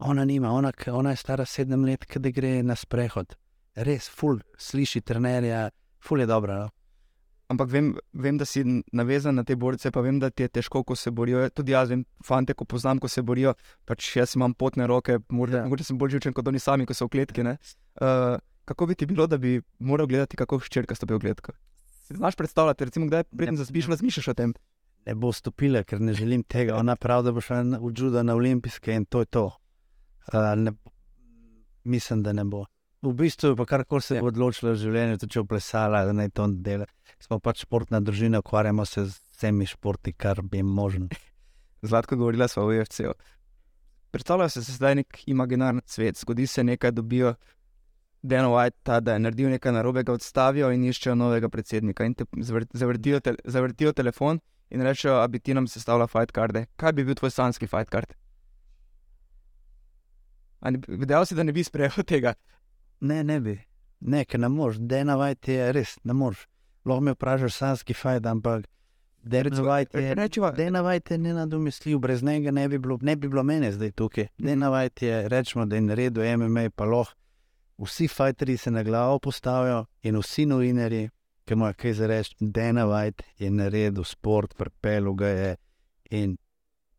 [0.00, 3.36] Ona nima, ona, ona je stara sedem let, kdaj gre na sprehod.
[3.76, 5.68] Res, ful, sliši trenerja,
[6.00, 6.56] ful je dobro.
[6.64, 6.68] No?
[7.50, 8.62] Ampak vem, vem, da si
[8.94, 11.42] navezan na te borce, pa vem, da ti je težko, ko se borijo.
[11.50, 13.56] Tudi jaz, vem, fante, ko poznam, ko se borijo,
[13.88, 15.84] pač jaz imam potne roke, morda ja.
[15.84, 17.42] sem bolj živčen kot oni sami, ko so v kletki.
[17.42, 18.38] Uh,
[18.70, 21.52] kako bi ti bilo, da bi moral gledati, kako hčerka stopi v gledko?
[22.06, 24.52] Si znaš predstavljati, recimo, kdaj pridem za spiš, razmišljaš o tem?
[25.06, 26.76] Ne bo stopila, ker ne želim tega.
[26.76, 29.44] Ona pravi, da bo šla v judo na olimpijske in to je to.
[30.30, 30.72] Uh, ne,
[31.84, 32.62] mislim, da ne bo.
[33.02, 34.24] V bistvu pa kar koli se je ja.
[34.30, 36.86] odločila v življenju, tudi če oplesala, da naj to dela.
[37.18, 41.08] Smo pač športna družina, ukvarjamo se z vsemi športi, kar bi jim možno.
[41.90, 43.18] Zlatko govorila smo o UFC-u.
[44.14, 47.34] Predstavljajo se zdaj nek imaginarni svet, zgodi se nekaj, dobijo
[48.22, 52.04] Dan White, ta, da je naredil nekaj narobe, ga odstavijo in iščejo novega predsednika.
[52.04, 52.26] In te
[52.76, 56.58] zavrtijo, te, zavrtijo telefon in rečejo, da bi ti nam sestavljal fight card.
[56.76, 58.12] Kaj bi bil tvoj sanski fight card?
[60.88, 62.34] Videl si, da ne bi sprejel tega?
[63.00, 63.56] Ne, ne bi.
[64.00, 64.82] Ne, ker ne moreš.
[64.84, 66.44] Dan White je res, ne moreš.
[66.84, 68.68] Lahko me vprašaš, sanski fight, ampak.
[69.22, 74.28] Dan White je nenadomestljiv, brez njega ne bi bilo, ne bi bilo mene zdaj tukaj.
[74.38, 77.19] Dan White je, rečemo, da je naredil MMA, pa lahko
[77.80, 81.08] vsi fajteri se na glavo postavijo in vsi novinari,
[81.44, 85.56] ki imajo kaj za reči, Dana White je naredil šport, prepel ga je.
[86.10, 86.36] In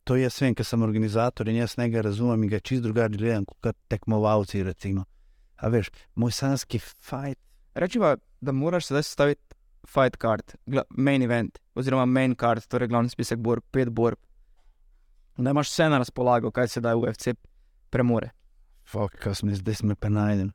[0.04, 3.46] to jaz vem, ker sem organizator in jaz nekaj razumem in ga čist drugače gledam
[3.60, 4.62] kot tekmovalci.
[4.62, 5.04] Recimo.
[5.56, 7.38] A veš, moj sanski fajt.
[7.74, 9.54] Rečemo, da moraš sedaj staviti
[9.86, 10.54] fight card,
[10.90, 14.18] main event, oziroma main card, torej glavni spisek borb, pet borb.
[15.36, 17.32] Da imaš vse na razpolago, kaj se da v UFC
[17.90, 18.30] premore.
[18.84, 20.52] Fok, kaj sem zdaj, smo pa najdem.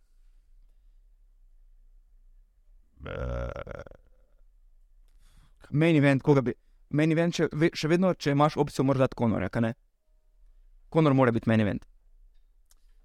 [5.69, 6.53] Meni vem, koga bi.
[6.89, 9.43] Meni vem, če, še vedno, če imaš opcijo, moraš dati Konor.
[10.89, 11.79] Konor mora biti meni vem.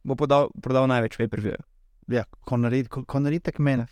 [0.06, 1.56] Bo podal, prodal največ, ve prvi.
[2.10, 3.86] Ja, Konor je tek meni.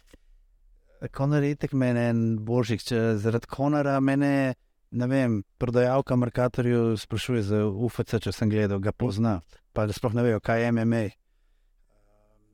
[1.16, 2.82] Konor je tek meni en božjih.
[3.18, 4.54] Zaradi Konora mene,
[4.90, 9.40] ne vem, prodajalka Markatorju sprašuje za UFC, če sem gledal, ga pozna.
[9.74, 11.04] Pa da sploh ne vejo, kaj je MMA.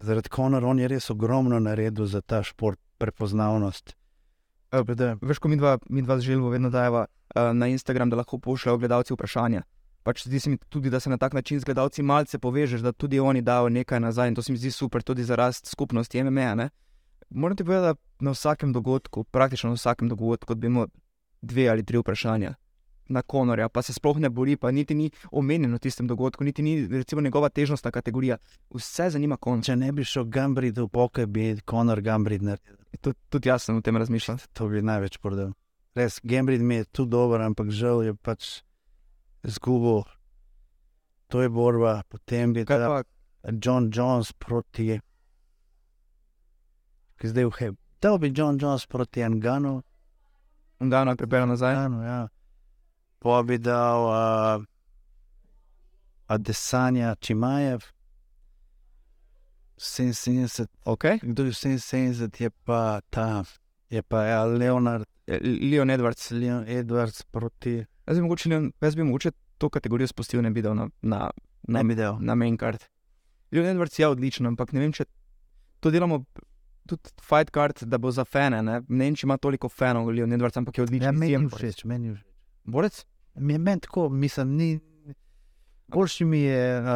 [0.01, 3.97] Zaradi Konora on je res ogromno naredil za ta šport prepoznavnost.
[4.73, 8.39] Uh, veš, ko mi dva, mi dva želimo vedno dajeva uh, na Instagram, da lahko
[8.39, 9.63] pošljajo gledalci vprašanja.
[10.03, 12.93] Pač zdi se mi tudi, da se na tak način z gledalci malce povežeš, da
[12.93, 16.23] tudi oni dajo nekaj nazaj in to se mi zdi super, tudi za rast skupnosti
[16.23, 16.69] MMA.
[17.31, 20.87] Moram ti povedati, da na vsakem dogodku, praktično na vsakem dogodku, bi imel
[21.43, 22.55] dve ali tri vprašanja.
[23.09, 26.63] Na Konorja, pa se sploh ne bori, pa niti ni omenjen v tistem dogodku, niti
[26.63, 28.37] ni recimo, njegova težnostna kategorija.
[28.75, 29.65] Vse zanima Konor.
[29.65, 32.77] Če ne bi šel Gambrid v pokoj, bi Konor Gambrid naredil.
[33.01, 34.39] Tudi, tudi jaz sem o tem razmišljal.
[34.53, 35.53] To bi največ prodal.
[35.97, 38.61] Res, Gambrid mi je tu dober, ampak žal je pač
[39.47, 40.05] zgubil.
[41.29, 43.03] To je borba, potem bi Kaj ta
[43.63, 45.01] John Jones proti.
[47.17, 47.73] Ki zdaj vhe.
[48.03, 49.83] Dal bi John Jones proti Anganu.
[50.81, 51.75] da je pripeljal nazaj?
[51.75, 52.29] Anganu ja.
[53.19, 54.65] Pa bi dal uh,
[56.29, 57.83] Adesanya Čimajev.
[59.79, 61.19] 77, Okay.
[61.23, 63.45] kdo je 77, je pa ta,
[63.91, 65.05] je pa ja, Leonard,
[65.43, 66.31] Leon Edwards.
[66.31, 67.85] Leon Edwards proti.
[68.07, 68.51] Jaz bi, mogoče,
[68.81, 71.31] jaz bi mogoče to kategorijo spustil, ne bi dal na, na,
[71.69, 72.17] Ne na, bi dal.
[72.21, 72.85] na main card.
[73.53, 75.05] Leon Edwards je odličen, ampak ne vem, če
[75.81, 76.25] to delamo.
[76.87, 78.63] Tudi fight card, da bo za fane.
[78.63, 81.05] Ne, ne vem, če ima toliko fanov, Leon Edwards, ampak je odličen.
[81.05, 81.75] Ja, meni je izjemen borec.
[81.75, 82.36] všeč, meni je všeč.
[82.67, 83.05] Borec?
[83.35, 84.81] Mi je meni tako, mislim, ni.
[85.89, 86.87] Boljši mi je uh,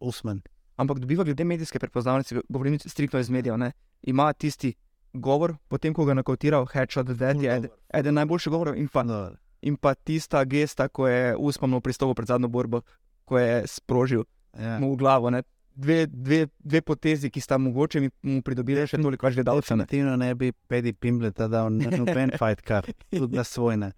[0.00, 0.40] Usman.
[0.76, 3.58] ampak dobiva glede medijske prepoznavnosti, govorim striktno iz medijev.
[3.58, 3.72] Ne?
[4.02, 4.74] Ima tisti
[5.12, 9.02] govor, potem ko ga je nakotiral, headshot, dead je eden, eden najboljših govorov, in pa,
[9.02, 9.30] No,
[9.62, 12.80] in pa tista gesta, ko je uspomnil pristopil pred zadnjo borbo,
[13.24, 14.24] ko je sprožil
[14.58, 14.78] ja.
[14.80, 15.30] mu v glavo.
[15.30, 15.42] Ne?
[15.74, 19.76] Dve, dve, dve potezi, ki sta mogoče mi- mu pridobili še toliko več gledalcev.
[19.76, 19.84] ne.
[19.84, 23.92] Definitivno ne bi Pedi Pimbleta dal na noben fight card, tudi na svoj ne.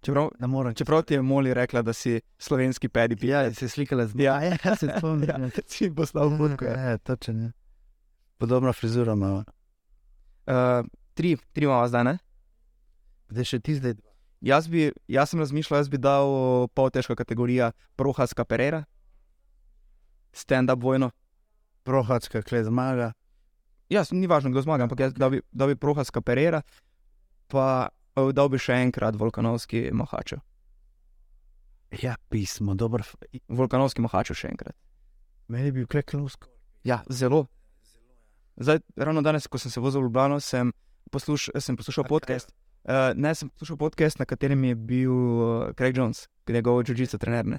[0.00, 0.74] Čeprav, morem.
[0.74, 3.26] čeprav ti je Moli rekla, da si slovenski pedi.
[3.26, 4.40] Ja, se je slikala z Ja.
[4.64, 5.28] ja, se spomnim.
[5.28, 6.64] ja, si jim poslal fotko.
[6.64, 6.80] Ja.
[6.80, 7.42] Ja, točno.
[7.42, 7.50] Ja.
[8.38, 9.44] Podobna frizura ima.
[10.46, 12.18] Uh, tri, tri imamo zdaj, ne?
[13.28, 13.94] Zdaj še ti zdaj.
[14.40, 16.30] Jaz, bi, jaz sem razmišljal, jaz bi dal
[16.72, 18.86] pol težka kategorija Prohaska Pereira,
[20.32, 21.10] stand-up vojno.
[21.84, 23.12] Prohacka, kle zmaga.
[23.92, 26.62] Jaz, ni važno, kdo zmaga, ampak jaz dal bi, dal bi Prohaska Pereira,
[27.52, 30.40] pa eh, dal bi še enkrat Volkanovski Mahačev.
[32.02, 33.00] Ja, pismo, dober.
[33.02, 33.16] f-
[33.48, 34.76] Volkanovski Mahačev še enkrat.
[35.50, 36.46] Meni bi bil kleklovsko.
[36.86, 37.46] Ja, zelo.
[38.56, 40.70] Zdaj, ravno danes, ko sem se vozil v Ljubljano, sem,
[41.10, 42.52] posluš, sem poslušal podcast.
[42.84, 47.46] Uh, ne, sem poslušal podcast, na katerem je bil uh, Craig Jones, njegov čučica trener.
[47.46, 47.58] Ne.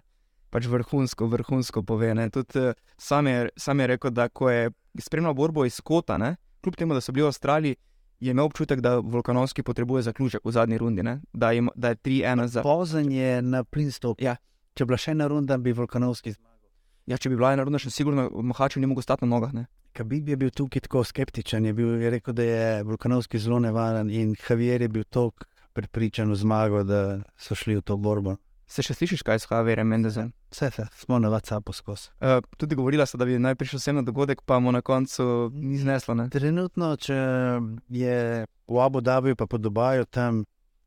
[0.52, 2.14] Pač vrhunsko, vrhunsko pove.
[2.16, 2.30] ne.
[2.30, 6.36] Tudi uh, sam, je, sam je rekel, da ko je spremljal borbo iz Kota, ne,
[6.62, 7.76] kljub temu, da so bili v Avstraliji,
[8.22, 11.20] je imel občutek, da Volkanovski potrebuje zaključek v zadnji rundi, ne.
[11.34, 12.62] da, da je 3-1 za.
[12.62, 14.22] Pozen je na plin stop.
[14.22, 14.36] Ja.
[14.78, 16.58] Če bi bila še ena runda, bi Volkanovski zmagal.
[17.10, 19.56] Ja, če bi bila ena runda, še sigurno Mahačev ni mogel stati na nogah.
[19.58, 19.66] Ne.
[19.98, 24.14] Kabib je bil tukaj tako skeptičen, je, bil, je rekel, da je Volkanovski zelo nevaren
[24.14, 27.02] in Javier je bil tako prepričan v zmago, da
[27.40, 28.38] so šli v to borbo.
[28.72, 30.30] Se še slišiš, kaj s Javierjem Mendezem?
[30.54, 32.08] Vse se, smo na WhatsAppu skozi.
[32.24, 35.52] Uh, tudi govorila sta, da bi naj prišel sem na dogodek, pa mu na koncu
[35.52, 36.16] ni zneslo.
[36.16, 36.30] Ne?
[36.32, 37.18] Trenutno, če
[37.92, 38.16] je
[38.48, 40.46] v Abu Dhabiju, pa po Dubaju, tam,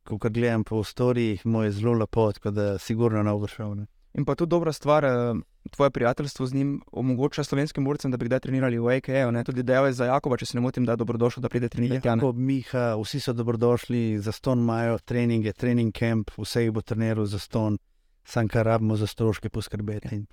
[0.08, 3.84] ko gledam po storijih, mu je zelo lepo, tako da sigurno ne bo šel.
[4.14, 4.20] Ne.
[4.20, 5.34] In pa tudi dobra stvar, eh,
[5.70, 9.44] tvoje prijateljstvo z njim omogoča slovenskim borcem, da bi kdaj trenirali v AKE.
[9.44, 12.02] Tudi dejal je za Jakoba, če se ne motim, da je dobrodošel, da pride trenirati.
[12.02, 17.26] Tako Miha, vsi so dobrodošli, za ston imajo treninge, trening camp, vse jih bo treniral
[17.26, 17.78] za ston,
[18.24, 20.24] sam kar rabimo za stroške poskrbeti.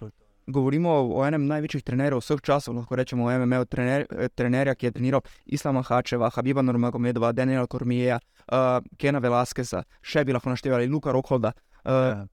[0.48, 4.86] Govorimo o enem največjih trenerjev vseh časov, lahko rečemo o MMA, trener, eh, trenerja, ki
[4.86, 8.20] je treniral Islama Hačeva, Habiba Nurmagomedova, Daniela Kormijeja,
[8.52, 11.54] uh, Kena Velaskeza, še bi lahko naštevali Luka Rokholda.
[11.86, 12.28] Uh, Ja.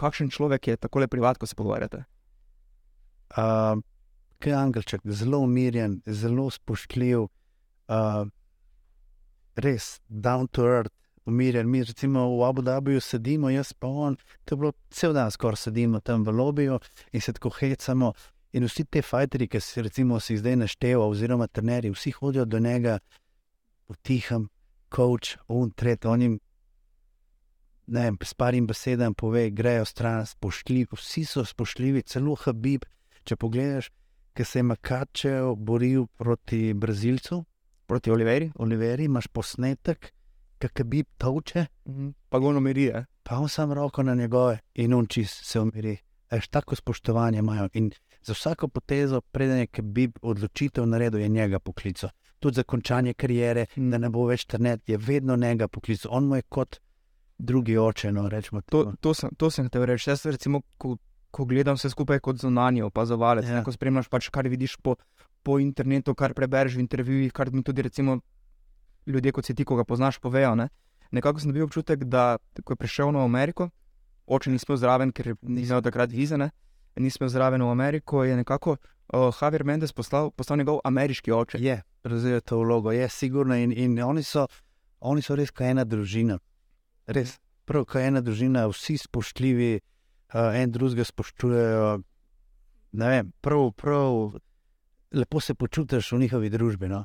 [0.00, 2.04] Kakšen človek je tako privat, ko se pogovarjate?
[3.36, 3.78] Uh,
[4.40, 7.26] Kaj je Angelček, zelo umirjen, zelo spoštljiv,
[7.92, 8.22] uh,
[9.60, 10.94] res down to earth,
[11.28, 11.68] umirjen.
[11.68, 15.56] Mi recimo v Abu Dhabiju sedimo, jaz pa on, to je bilo cel dan skoraj
[15.56, 16.80] sedimo tam v lobiju
[17.12, 18.12] in se tako hecamo.
[18.52, 22.58] In vsi ti fajteri, ki se recimo si zdaj naštevajo, oziroma trenerji, vsi hodijo do
[22.58, 22.98] njega
[23.86, 24.48] potihem,
[24.96, 26.40] coach, un, tret, on jim.
[27.90, 32.84] Ne vem, s parim besedami pove, grejo stran, spoštljivi, vsi so spoštljivi, celo Habib.
[33.26, 33.88] Če pogledaš,
[34.34, 37.40] ki se je Makačev boril proti Brazilcu,
[37.90, 38.46] Proti Oliveri?
[38.62, 40.12] Oliveri, imaš posnetek,
[40.62, 41.64] ki bi toče,
[42.30, 43.04] Pa go nomirije.
[43.24, 45.96] pa on sam roko na njegove in on čist se umiri.
[46.30, 47.90] Eš tako spoštovanje imajo in
[48.22, 52.10] za vsako potezo, preden je Kebib odločitev naredil, je njega poklical.
[52.38, 53.90] Tudi za končanje karijere, Mm.
[53.90, 56.10] da ne bo več trenet, je vedno njega poklical.
[56.14, 56.78] On mu je kot
[57.40, 58.28] drugi oče, no
[58.68, 60.10] To, to, sem, to sem te reči.
[60.10, 60.96] Jaz, recimo, ko,
[61.30, 63.64] ko gledam vse skupaj kot zunanji opazovalec, Ja.
[63.64, 64.96] ko spremljaš, pač, kar vidiš po,
[65.42, 68.20] po internetu, kar prebereš v intervjujih, kar mi tudi recimo,
[69.06, 70.54] ljudje, kot si ti, ko ga poznaš, povejo.
[70.54, 70.68] Ne?
[71.10, 73.70] Nekako sem dobil občutek, da ko je prišel v Ameriko,
[74.26, 76.50] oče nismo zraven, ker imel takrat vize, ne?
[76.96, 81.58] nismo zraven v Ameriko, je nekako uh, Javier Mendes poslal, postal njegov ameriški oče.
[81.58, 84.46] Je, prevzel to vlogo, je sigurno in, in oni, so,
[85.00, 86.38] oni so res kot ena družina.
[87.10, 87.38] Res.
[87.66, 89.80] prav, ko je ena družina, vsi spoštljivi,
[90.34, 92.00] uh, en drugega spoštujejo.
[92.98, 94.36] Vem, prav, prav,
[95.14, 96.90] lepo se počutiš v njihovi družbi.
[96.90, 97.04] No?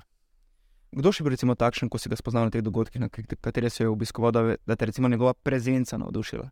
[0.95, 3.84] Kdo še bi recimo takšen, ko si ga spoznal na teh dogodkih, na katere si
[3.84, 6.49] je obiskoval, da, da te recimo njegova prezenca navdušila?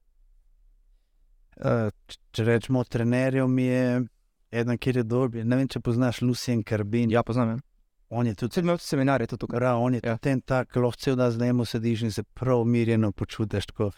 [1.63, 1.89] Uh,
[2.33, 3.85] če rečemo, trenerjev mi je
[4.53, 5.45] eden, ki je dober.
[5.45, 7.13] Ne vem, če poznaš Lucien Carbin.
[7.13, 7.57] Ja, poznam.
[7.57, 7.72] ja.
[8.15, 9.59] On je tudi imel seminarje tudi tukaj.
[9.59, 10.09] Ra, on je Ja.
[10.11, 10.17] ja.
[10.17, 13.65] ten tak, lahko cel dan z njim sediš in se prav umirjeno počutiš.
[13.65, 13.91] tako.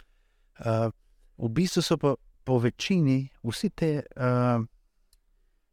[0.58, 0.90] Uh,
[1.38, 2.14] v bistvu so pa
[2.44, 4.64] po večini vsi te uh,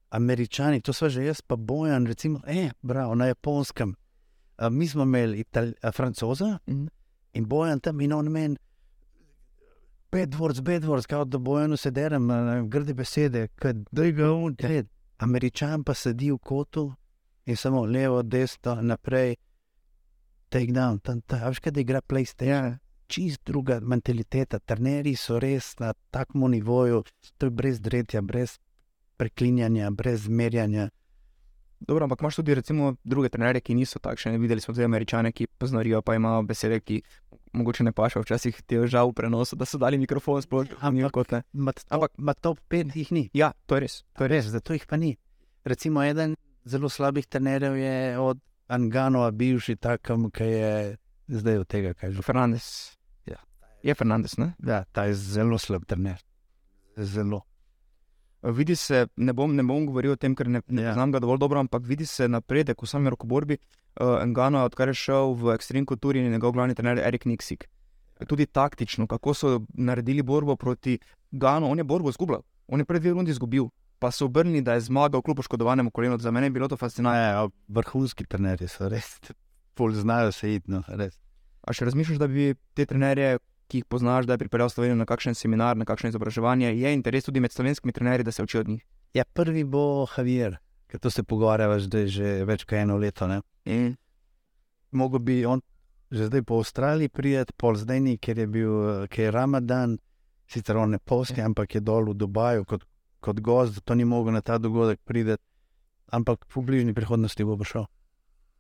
[0.10, 3.96] američani, to smo že jaz, pa bojan, recimo, eh, bravo, na japonskem.
[4.62, 6.88] Uh, mi smo imeli Itali uh, francoza Mhm.
[7.34, 8.58] in bojan tam in on meni.
[10.12, 13.48] Bedvorc, bedvorc, kao da bojano se derem, a ne, grde besede,
[13.92, 14.86] da je ga unter.
[15.18, 16.94] Američan pa sedi v kotu
[17.46, 19.36] in samo levo, desno, naprej,
[20.50, 22.50] take down, tam, tam, veš, kaj igra PlayStation.
[22.50, 22.80] Ja.
[23.08, 27.04] Čist druga mentaliteta, trenerji so res na takem nivoju,
[27.38, 28.58] to je brez dretja, brez
[29.18, 30.90] preklinjanja, brez merjanja.
[31.80, 34.38] Dobro, ampak imaš tudi recimo druge trenerje, ki niso takšni.
[34.38, 37.02] Videli smo tudi američane, ki poznarijo, pa imajo besede, ki
[37.54, 38.24] mogoče ne pašajo.
[38.24, 40.66] Včasih ti je žal v prenosu, da so dali mikrofon sploh.
[40.80, 41.44] Ampak-.
[41.52, 41.84] Ampak
[42.18, 43.30] Ampak- top 5 jih ni.
[43.34, 44.04] Ja, to je res.
[44.18, 45.18] To je res, zato jih pa ni.
[45.66, 46.36] Recimo, eden
[46.66, 50.98] zelo slabih trenerjev je od Anganova, bivši takem, ki je
[51.28, 52.22] zdaj od tega, kaj že.
[52.22, 52.98] Fernandez.
[53.26, 53.38] Ja.
[53.84, 54.54] Je Fernandez, ne?
[54.66, 56.22] Ja, ta je zelo slab trener.
[56.98, 57.42] Zelo.
[58.44, 60.94] Vidi se, ne bom, ne bom govoril o tem, ker ne, ne Ja.
[60.94, 63.58] znam ga dovolj dobro, ampak vidi se napredek v sami rokoborbi.
[64.02, 67.70] Uh, Engano, odkar je šel v ekstrem kulturi in njegov glavni trener Erik Niksik.
[68.28, 71.00] Tudi taktično, kako so naredili borbo proti
[71.32, 73.68] Ganu, on je borbo izgubljal, on je pred dve rundi izgubil,
[74.04, 76.18] pa so obrnili, da je zmagal kljub poškodovanemu kolenu.
[76.20, 77.20] Za mene je bilo to fascinantno.
[77.22, 79.14] Ja, vrhunski trenerji so res,
[79.80, 80.72] pol znajo se iti.
[80.72, 81.16] No, res.
[81.64, 83.38] A še razmišljaš, da bi te trenerje,
[83.72, 87.24] ki jih poznaš, da je pripeljal Slovenijo na kakšen seminar, na kakšno izobraževanje, je interes
[87.24, 88.84] tudi med slovenskimi trenerji, da se učijo od njih?
[89.16, 90.60] Ja, prvi bo Javier,
[90.92, 93.32] ker to se pogovarjava zdaj že več kot eno leto.
[93.32, 93.40] Ne.
[93.64, 93.94] In
[94.92, 95.64] Mogoče bi on
[96.14, 99.96] že zdaj po Avstraliji prijeti, pol zdaj ni, ker je bil ker je Ramadan,
[100.46, 101.48] sicer on ne posti, Ja.
[101.48, 102.84] ampak je dol v Dubaju kot,
[103.24, 105.40] kot gost, zato ni mogel na ta dogodek priti.
[106.14, 107.88] Ampak v bližnji prihodnosti bo šel.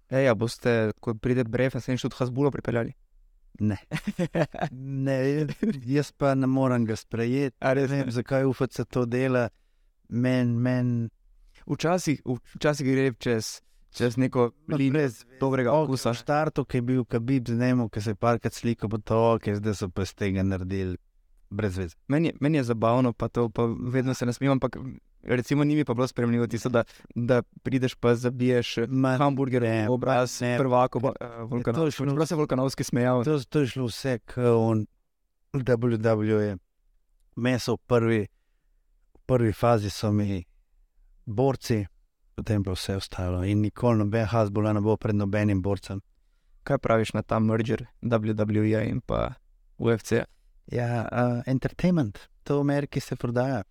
[0.10, 2.94] Ej, a boste, ko pride Bref, se tudi Hasbulo pripeljali?
[3.60, 3.78] Ne.
[5.06, 5.18] ne,
[5.86, 7.58] jaz pa ne morem ga sprejeti.
[7.62, 9.50] Ne vem, zakaj UFC to dela.
[10.10, 11.10] Men, men,
[11.66, 12.20] Včasih,
[12.56, 13.62] včasih gre čez,
[13.96, 15.10] čez neko linijo
[15.40, 16.12] dobrega okusa.
[16.12, 19.40] V štartu, ki je bil Kabib z njim, ki se je parkrat slikal po to,
[19.40, 20.98] ki zdaj so pa iz tega naredili
[21.54, 21.96] brez veze.
[22.08, 24.78] Meni, meni je zabavno, pa to pa vedno se nasmejim, ampak
[25.24, 26.84] recimo njimi pa bilo spremljivo tisto, da,
[27.16, 30.58] da prideš pa zabiješ Ma, hamburger ne, obraz, ne.
[30.58, 31.86] prvako, uh, Ja, to vulkanov.
[31.86, 33.24] je šlo- Čeprav se vulkanovski smejal.
[33.24, 34.86] To, to je šlo vse, kot on,
[35.54, 36.58] WWE.
[37.36, 38.22] Meso v prvi,
[39.14, 40.44] v prvi fazi so mi
[41.26, 41.86] borci,
[42.36, 43.44] potem pa vse ostalo.
[43.44, 46.02] In nikoli noben Hasbula ne bo pred nobenim borcem.
[46.64, 49.34] Kaj praviš na ta merger WWE in pa
[49.78, 50.12] UFC?
[50.14, 50.26] Ja,
[50.72, 53.64] uh, entertainment, to v Ameriki se prodaja.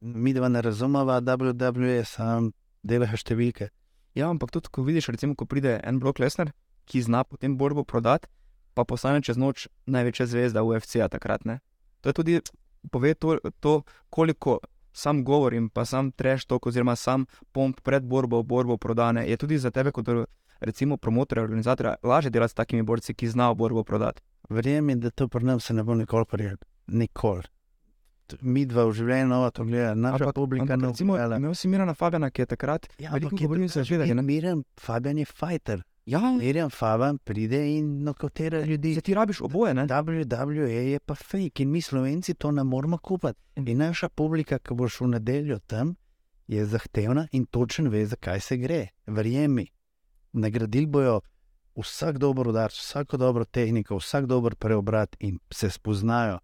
[0.00, 2.52] Mi dva ne razumeva, WWE, sam
[2.82, 3.70] delajo številke.
[4.14, 6.52] Ja, ampak tudi, ko vidiš, recimo, ko pride en blok Lesnar,
[6.90, 8.28] ki zna potem borbo prodati,
[8.74, 11.44] pa postane čez noč največja zvezda UFC-a takrat.
[11.44, 11.60] Ne?
[12.02, 12.40] To je tudi
[12.90, 14.58] pove to, to, koliko
[14.92, 19.36] sam govor in pa sam treš tok, oziroma sam pomp pred borbo, borbo prodane, je
[19.36, 20.08] tudi za tebe, kot
[20.60, 24.22] recimo promotorja, organizatorja, lažje delati s takimi borci, ki znajo borbo prodati.
[24.50, 26.56] Verjemi, da to pri nas se ne bo nikoli prijel.
[26.86, 27.42] Nikoli.
[28.40, 31.94] Mi dva v življenju nova to gleda, naša Ampak- publika ampak recimo, imel si Mirana
[31.94, 34.22] Fabjana, ki je takrat Ja, veliko ampak je govoril za življenje, ne?
[34.22, 35.82] Miren Fabian je fighter.
[36.06, 38.94] Ja, Miren Fabian pride in nokotera ljudi.
[38.94, 39.86] se ti rabiš oboje, ne?
[39.86, 43.38] WWE je pa fake in mi slovenci to ne moremo kupiti.
[43.56, 45.96] In naša publika, ki bo šel v nedeljo tam,
[46.48, 48.88] je zahtevna in točen ve, zakaj se gre.
[49.06, 49.66] Verjemi,
[50.32, 51.20] nagradili bojo
[51.76, 56.38] vsak dober udarc, vsako dobro tehniko, vsak dober preobrat in se spoznajo.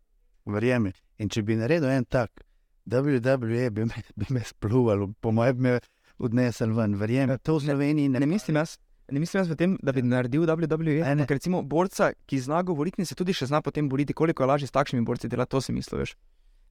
[0.47, 0.93] Verjemi.
[1.19, 2.45] In če bi naredil en tak,
[2.87, 5.79] WWE bi me, bi me spluval, po mojem, me
[6.19, 6.95] odnesel ven.
[6.95, 8.77] Verjemi, to v Sloveniji ne, Ne mislim jaz.
[9.11, 11.27] Ne mislim jaz v tem, da bi naredil WWE, Ne, ne.
[11.29, 14.67] recimo borca, ki zna govoriti in se tudi še zna potem boriti, koliko je lažje
[14.67, 16.17] s takšnimi borci delati, to si misliš.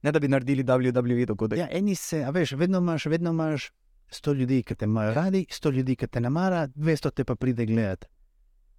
[0.02, 1.58] Ne da bi naredili WWE dogodek.
[1.58, 3.70] Ja, eni se, a veš, vedno imaš, vedno imaš
[4.12, 7.34] sto ljudi, ki te imajo radi, sto ljudi, ki te ne mara, dvesto te pa
[7.34, 8.06] pride gledati.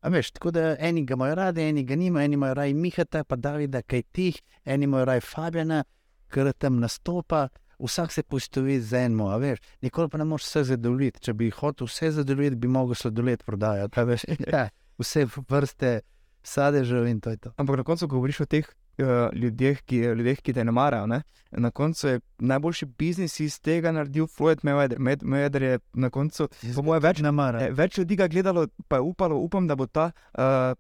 [0.02, 3.24] A veš, tako da eni ga imajo radi, eni ga nima, eni imajo raj Mihata,
[3.24, 5.84] pa Davida, kaj tih, eni imajo raj Fabjana,
[6.30, 7.48] ker tam nastopa,
[7.80, 11.22] vsak se poistovi z enim, a veš, nikoli pa ne moreš vse zadovoljiti.
[11.28, 14.68] Če bi hotel vse zadovoljiti, bi mogel sladoled prodajati, a veš, ja,
[15.02, 16.00] vse vrste
[16.43, 17.54] sadežev in to je to.
[17.58, 18.70] Ampak na koncu, ko govoriš o teh
[19.04, 21.08] ljudeh, ki, ljudeh, ki te ne marajo.
[21.08, 21.22] Ne?
[21.52, 25.00] Na koncu je najboljši biznis iz tega naredil Floyd Mayweather.
[25.00, 29.02] Med, Mayweather je na koncu, po mojem, več, eh, več ljudi ga gledalo, pa je
[29.02, 30.74] upalo, upam, da bo ta, uh,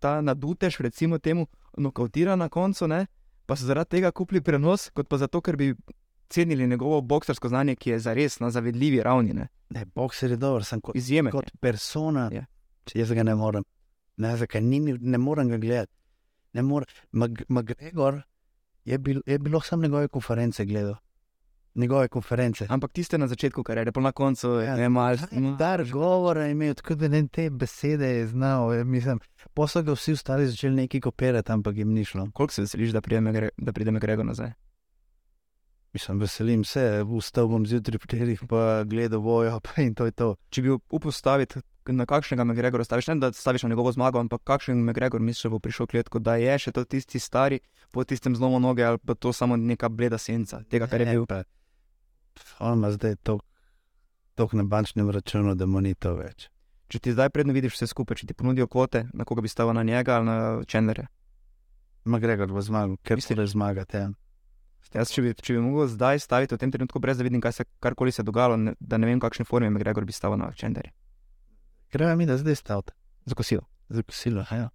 [0.00, 1.46] ta nadutež, recimo temu,
[1.76, 3.06] nokautiran na koncu, ne?
[3.46, 5.74] pa so zaradi tega kupili prenos, kot pa zato, ker bi
[6.32, 9.34] cenili njegovo boksarsko znanje, ki je zares na zavedljivi ravni.
[9.36, 9.48] Ne?
[9.70, 11.28] Ne, bokser je dober, sem kot, Izjemen.
[11.28, 11.32] je.
[11.32, 12.28] kot persona.
[12.32, 12.46] Ja.
[12.94, 13.64] Jaz ga ne morem.
[14.16, 15.92] Ne, zakaj ni, ne morem ga gledati.
[16.52, 16.86] Ne morem.
[17.12, 18.22] Mag, Magregor
[18.84, 20.94] je, bil, je bilo samo njegove konference gledal.
[21.74, 22.66] Njegove konference.
[22.68, 25.16] Ampak tiste na začetku kariere, pa na koncu Ja, je malo.
[25.58, 28.74] Dar govora je imel, tako da ne te besede je znal.
[28.74, 29.20] je, Mislim,
[29.54, 32.28] posel ga vsi ostali začeli nekaj kopirati, ampak jim ni šlo.
[32.34, 34.52] Koliko se veseliš, da pride, da pride Grego nazaj?
[35.92, 40.12] Mislim, veselim se, vstal bom zjutraj ob štirih, pa gledal bojo, pa in to je
[40.12, 40.36] to.
[40.50, 44.40] Če bi upal staviti, na kakšnega Megregora staviš, ne da staviš na njegovo zmago, ampak
[44.44, 47.60] kakšen Megregor misliš, da bo prišel kletko, da je še to tisti stari,
[47.90, 51.12] po tistem zlomu noge ali pa to samo neka bleda senca tega, kar je Ne,
[51.12, 51.26] bil.
[51.26, 51.42] pa,
[52.58, 53.16] On ima zdaj
[54.34, 56.48] toliko na bančnem računu, da mu ni to več.
[56.88, 59.72] Če ti zdaj predno vidiš vse skupaj, če ti ponudijo kvote, na koga bi stavil
[59.72, 60.36] na njega ali na
[60.68, 61.06] Chandlerja.
[62.04, 63.98] Magregor bo zmagal, ker misli, da zmagate.
[63.98, 64.10] Ja.
[64.92, 67.52] Jaz, če bi, če bi mogel zdaj staviti v tem trenutku, brez da vidim, kaj
[67.52, 70.92] se karkoli se dogajalo, ne, da ne vem, formi je Megregor bi stavil na Chandlerja.
[71.92, 72.92] Gremo mi, da zdaj stavite.
[73.24, 73.62] Za kosilo.
[73.88, 74.68] Za kosilo, ja.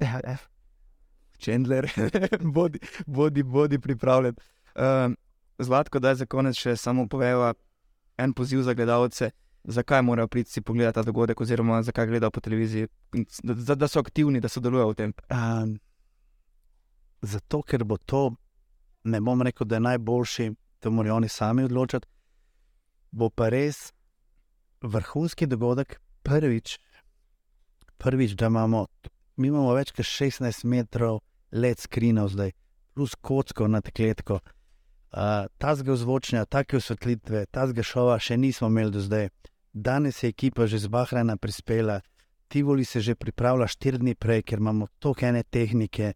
[0.00, 0.36] Ja, ja.
[1.38, 1.90] Chandler,
[2.54, 4.34] bodi, bodi, bodi pripravljen.
[4.74, 5.16] Um,
[5.58, 7.54] Zlatko, da je za konec še samo poveva
[8.18, 9.30] en poziv za gledalce,
[9.64, 12.88] zakaj morajo priti si pogledati ta dogodek, oziroma zakaj gledajo po televiziji,
[13.42, 15.14] da, da so aktivni, da sodelujejo v tem.
[15.30, 15.78] Um,
[17.22, 18.34] zato, ker bo to,
[19.04, 22.06] ne bom rekel, da je najboljši, to morajo oni sami odločiti.
[23.10, 23.92] Bo pa res
[24.82, 25.98] vrhunski dogodek,
[26.28, 26.76] prvič,
[27.98, 28.86] prvič da imamo,
[29.36, 31.22] mi imamo več kot 16 metrov
[31.52, 32.52] let skrinov zdaj,
[32.94, 34.40] plus kocko na tekletko.
[35.08, 39.30] Uh, Tazga ozvočnja, take osvetlitve, tazga šova še nismo imeli do zdaj.
[39.72, 42.02] Danes je ekipa že z Bahrajna prispela,
[42.48, 46.14] Tivoli se že pripravlja štiri dni prej, ker imamo toliko ene tehnike,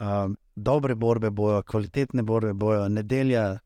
[0.00, 3.58] um, dobre borbe bojo, kvalitetne borbe bojo, nedelja,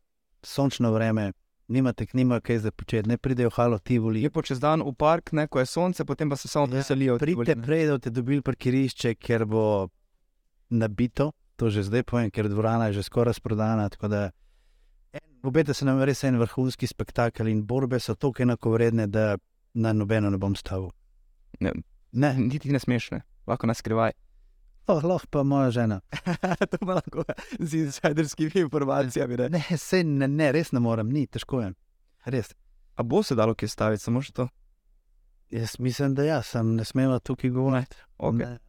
[0.43, 1.31] sončno vreme,
[1.69, 4.21] nimate, nimajo kaj za početi, ne pridejo halo Tivoli.
[4.21, 6.71] Je pa čez dan v park, ne, ko je sonce, potem pa se samo Ja,
[6.71, 7.15] preselijo.
[7.15, 9.87] v Pridite prej, da boste dobili parkirišče, ker bo
[10.69, 13.89] nabito, to že zdaj povem, ker dvorana je že skoraj razprodana.
[13.89, 14.31] tako da
[15.13, 19.37] en- Obeta se nam res en vrhunski spektakel in borbe so tako enakovredne, da
[19.73, 20.89] na nobeno ne bom stavil.
[21.59, 21.71] Ne.
[22.11, 23.09] Ne, Niti ne smeš,
[23.47, 24.11] lahko nas skrivaj.
[24.89, 25.99] Oh, lahko pa moja žena.
[26.71, 27.25] to pa lahko
[27.59, 29.37] z insiderskimi informacijami.
[29.37, 29.49] Ne.
[29.49, 31.73] Ne, se ne, ne, res ne morem, ni težko je.
[32.25, 32.53] Res.
[32.99, 34.47] A bo se dalo kje staviti, samo še to?
[35.53, 37.97] Jaz mislim, da ja, sem ne smela tukaj govoriti.
[38.17, 38.45] Okay.
[38.45, 38.59] Ne.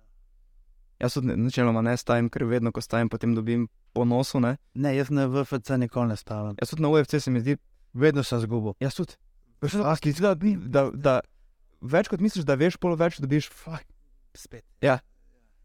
[1.01, 3.67] Jaz tudi načeloma ne stavim, ker vedno, ko stavim, potem dobim
[3.97, 4.41] po nosu.
[4.41, 4.57] Ne.
[4.75, 6.57] ne, jaz na VFC nikoli ne stavim.
[6.61, 7.57] Jaz tudi na UFC se mi zdi,
[7.93, 8.77] Vedno sem zgubil.
[8.81, 9.17] jaz tudi.
[9.61, 11.21] Veš, da, da, da, da
[11.81, 13.51] več kot misliš, da veš, pol več dobiš.
[13.51, 13.85] Fuck.
[14.35, 14.65] Spet.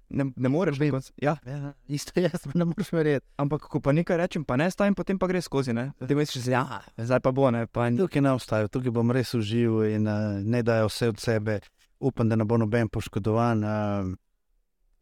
[0.10, 1.14] Ne, ne moreš biti.
[1.22, 3.26] Ja, Ja, isto jaz pa ne moreš verjeti.
[3.38, 5.74] ampak ko pa nekaj rečem, pa ne stavim, potem pa gre skozi.
[5.74, 5.92] Ne.
[6.00, 7.52] Potem misliš, ja, zdaj pa bo.
[7.52, 11.20] Ne, pa, Tukaj ne ostajajo, tukaj bom res užival in uh, ne dajo vse od
[11.20, 11.60] sebe.
[12.00, 13.64] Upam, da ne bo noben poškodovan.
[13.64, 14.14] Uh,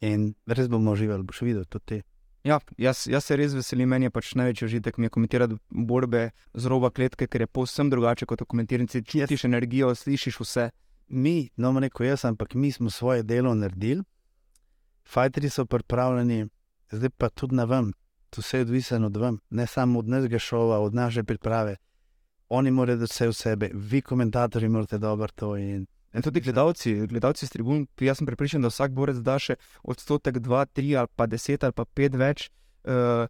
[0.01, 1.99] in res bomo uživali, boš videl tudi ti.
[2.43, 6.29] ja, jaz, jaz se res veselim, meni je pač največji užitek mi je komentirati borbe
[6.53, 9.03] z roba kletke, ker je povsem drugače kot v komentiranci.
[9.03, 10.69] Čutiš energijo, slišiš vse.
[11.07, 14.03] Mi, no, bom rekel jaz, ampak mi smo svoje delo naredili,
[15.07, 16.47] fajteri so pripravljeni,
[16.91, 17.91] zdaj pa tudi na vam,
[18.29, 21.75] to vse je odvisno od vam, ne samo od našega šova, od naše priprave.
[22.49, 25.57] Oni morajo dati vse v sebe, vi, komentatorji, morate dobro to.
[25.57, 29.55] In, In tudi gledalci, gledalci s tribun, jaz sem prepričan, da vsak borec da še
[29.81, 32.51] odstotek, dva, tri ali pa deset ali pa pet več,
[32.85, 33.25] uh,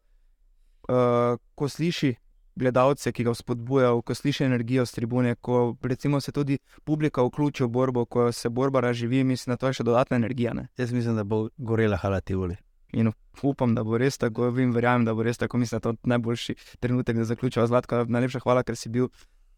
[0.92, 2.12] uh, ko sliši
[2.56, 7.64] gledalce, ki ga spodbujajo, ko sliši energijo s tribune, ko recimo se tudi publika vključi
[7.64, 10.54] v borbo, ko se borba razživi, mislim, da to je še dodatna energija.
[10.54, 10.68] Ne?
[10.78, 12.58] jaz mislim, da bo gorela halativoli.
[12.94, 13.10] In
[13.42, 16.10] upam, da bo res tako, vem, verjamem, da bo res tako, mislim, da je to
[16.10, 17.66] najboljši trenutek, da zaključiva.
[17.68, 19.10] Zlatka, najlepša hvala, ker si bil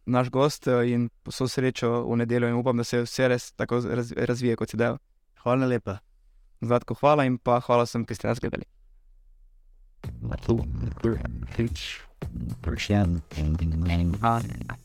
[0.06, 4.14] naš gost in vso srečo v nedeljo in upam, da se vse res tako raz,
[4.16, 5.02] razvije, kot si dejal.
[5.44, 6.00] Hvala lepa.
[6.62, 8.64] Zlatko, hvala in pa hvala vsem, ki ste nas gledali.
[10.22, 12.02] Matum, Perhan, Hitch,
[12.62, 14.85] Persian, and in Manhattan.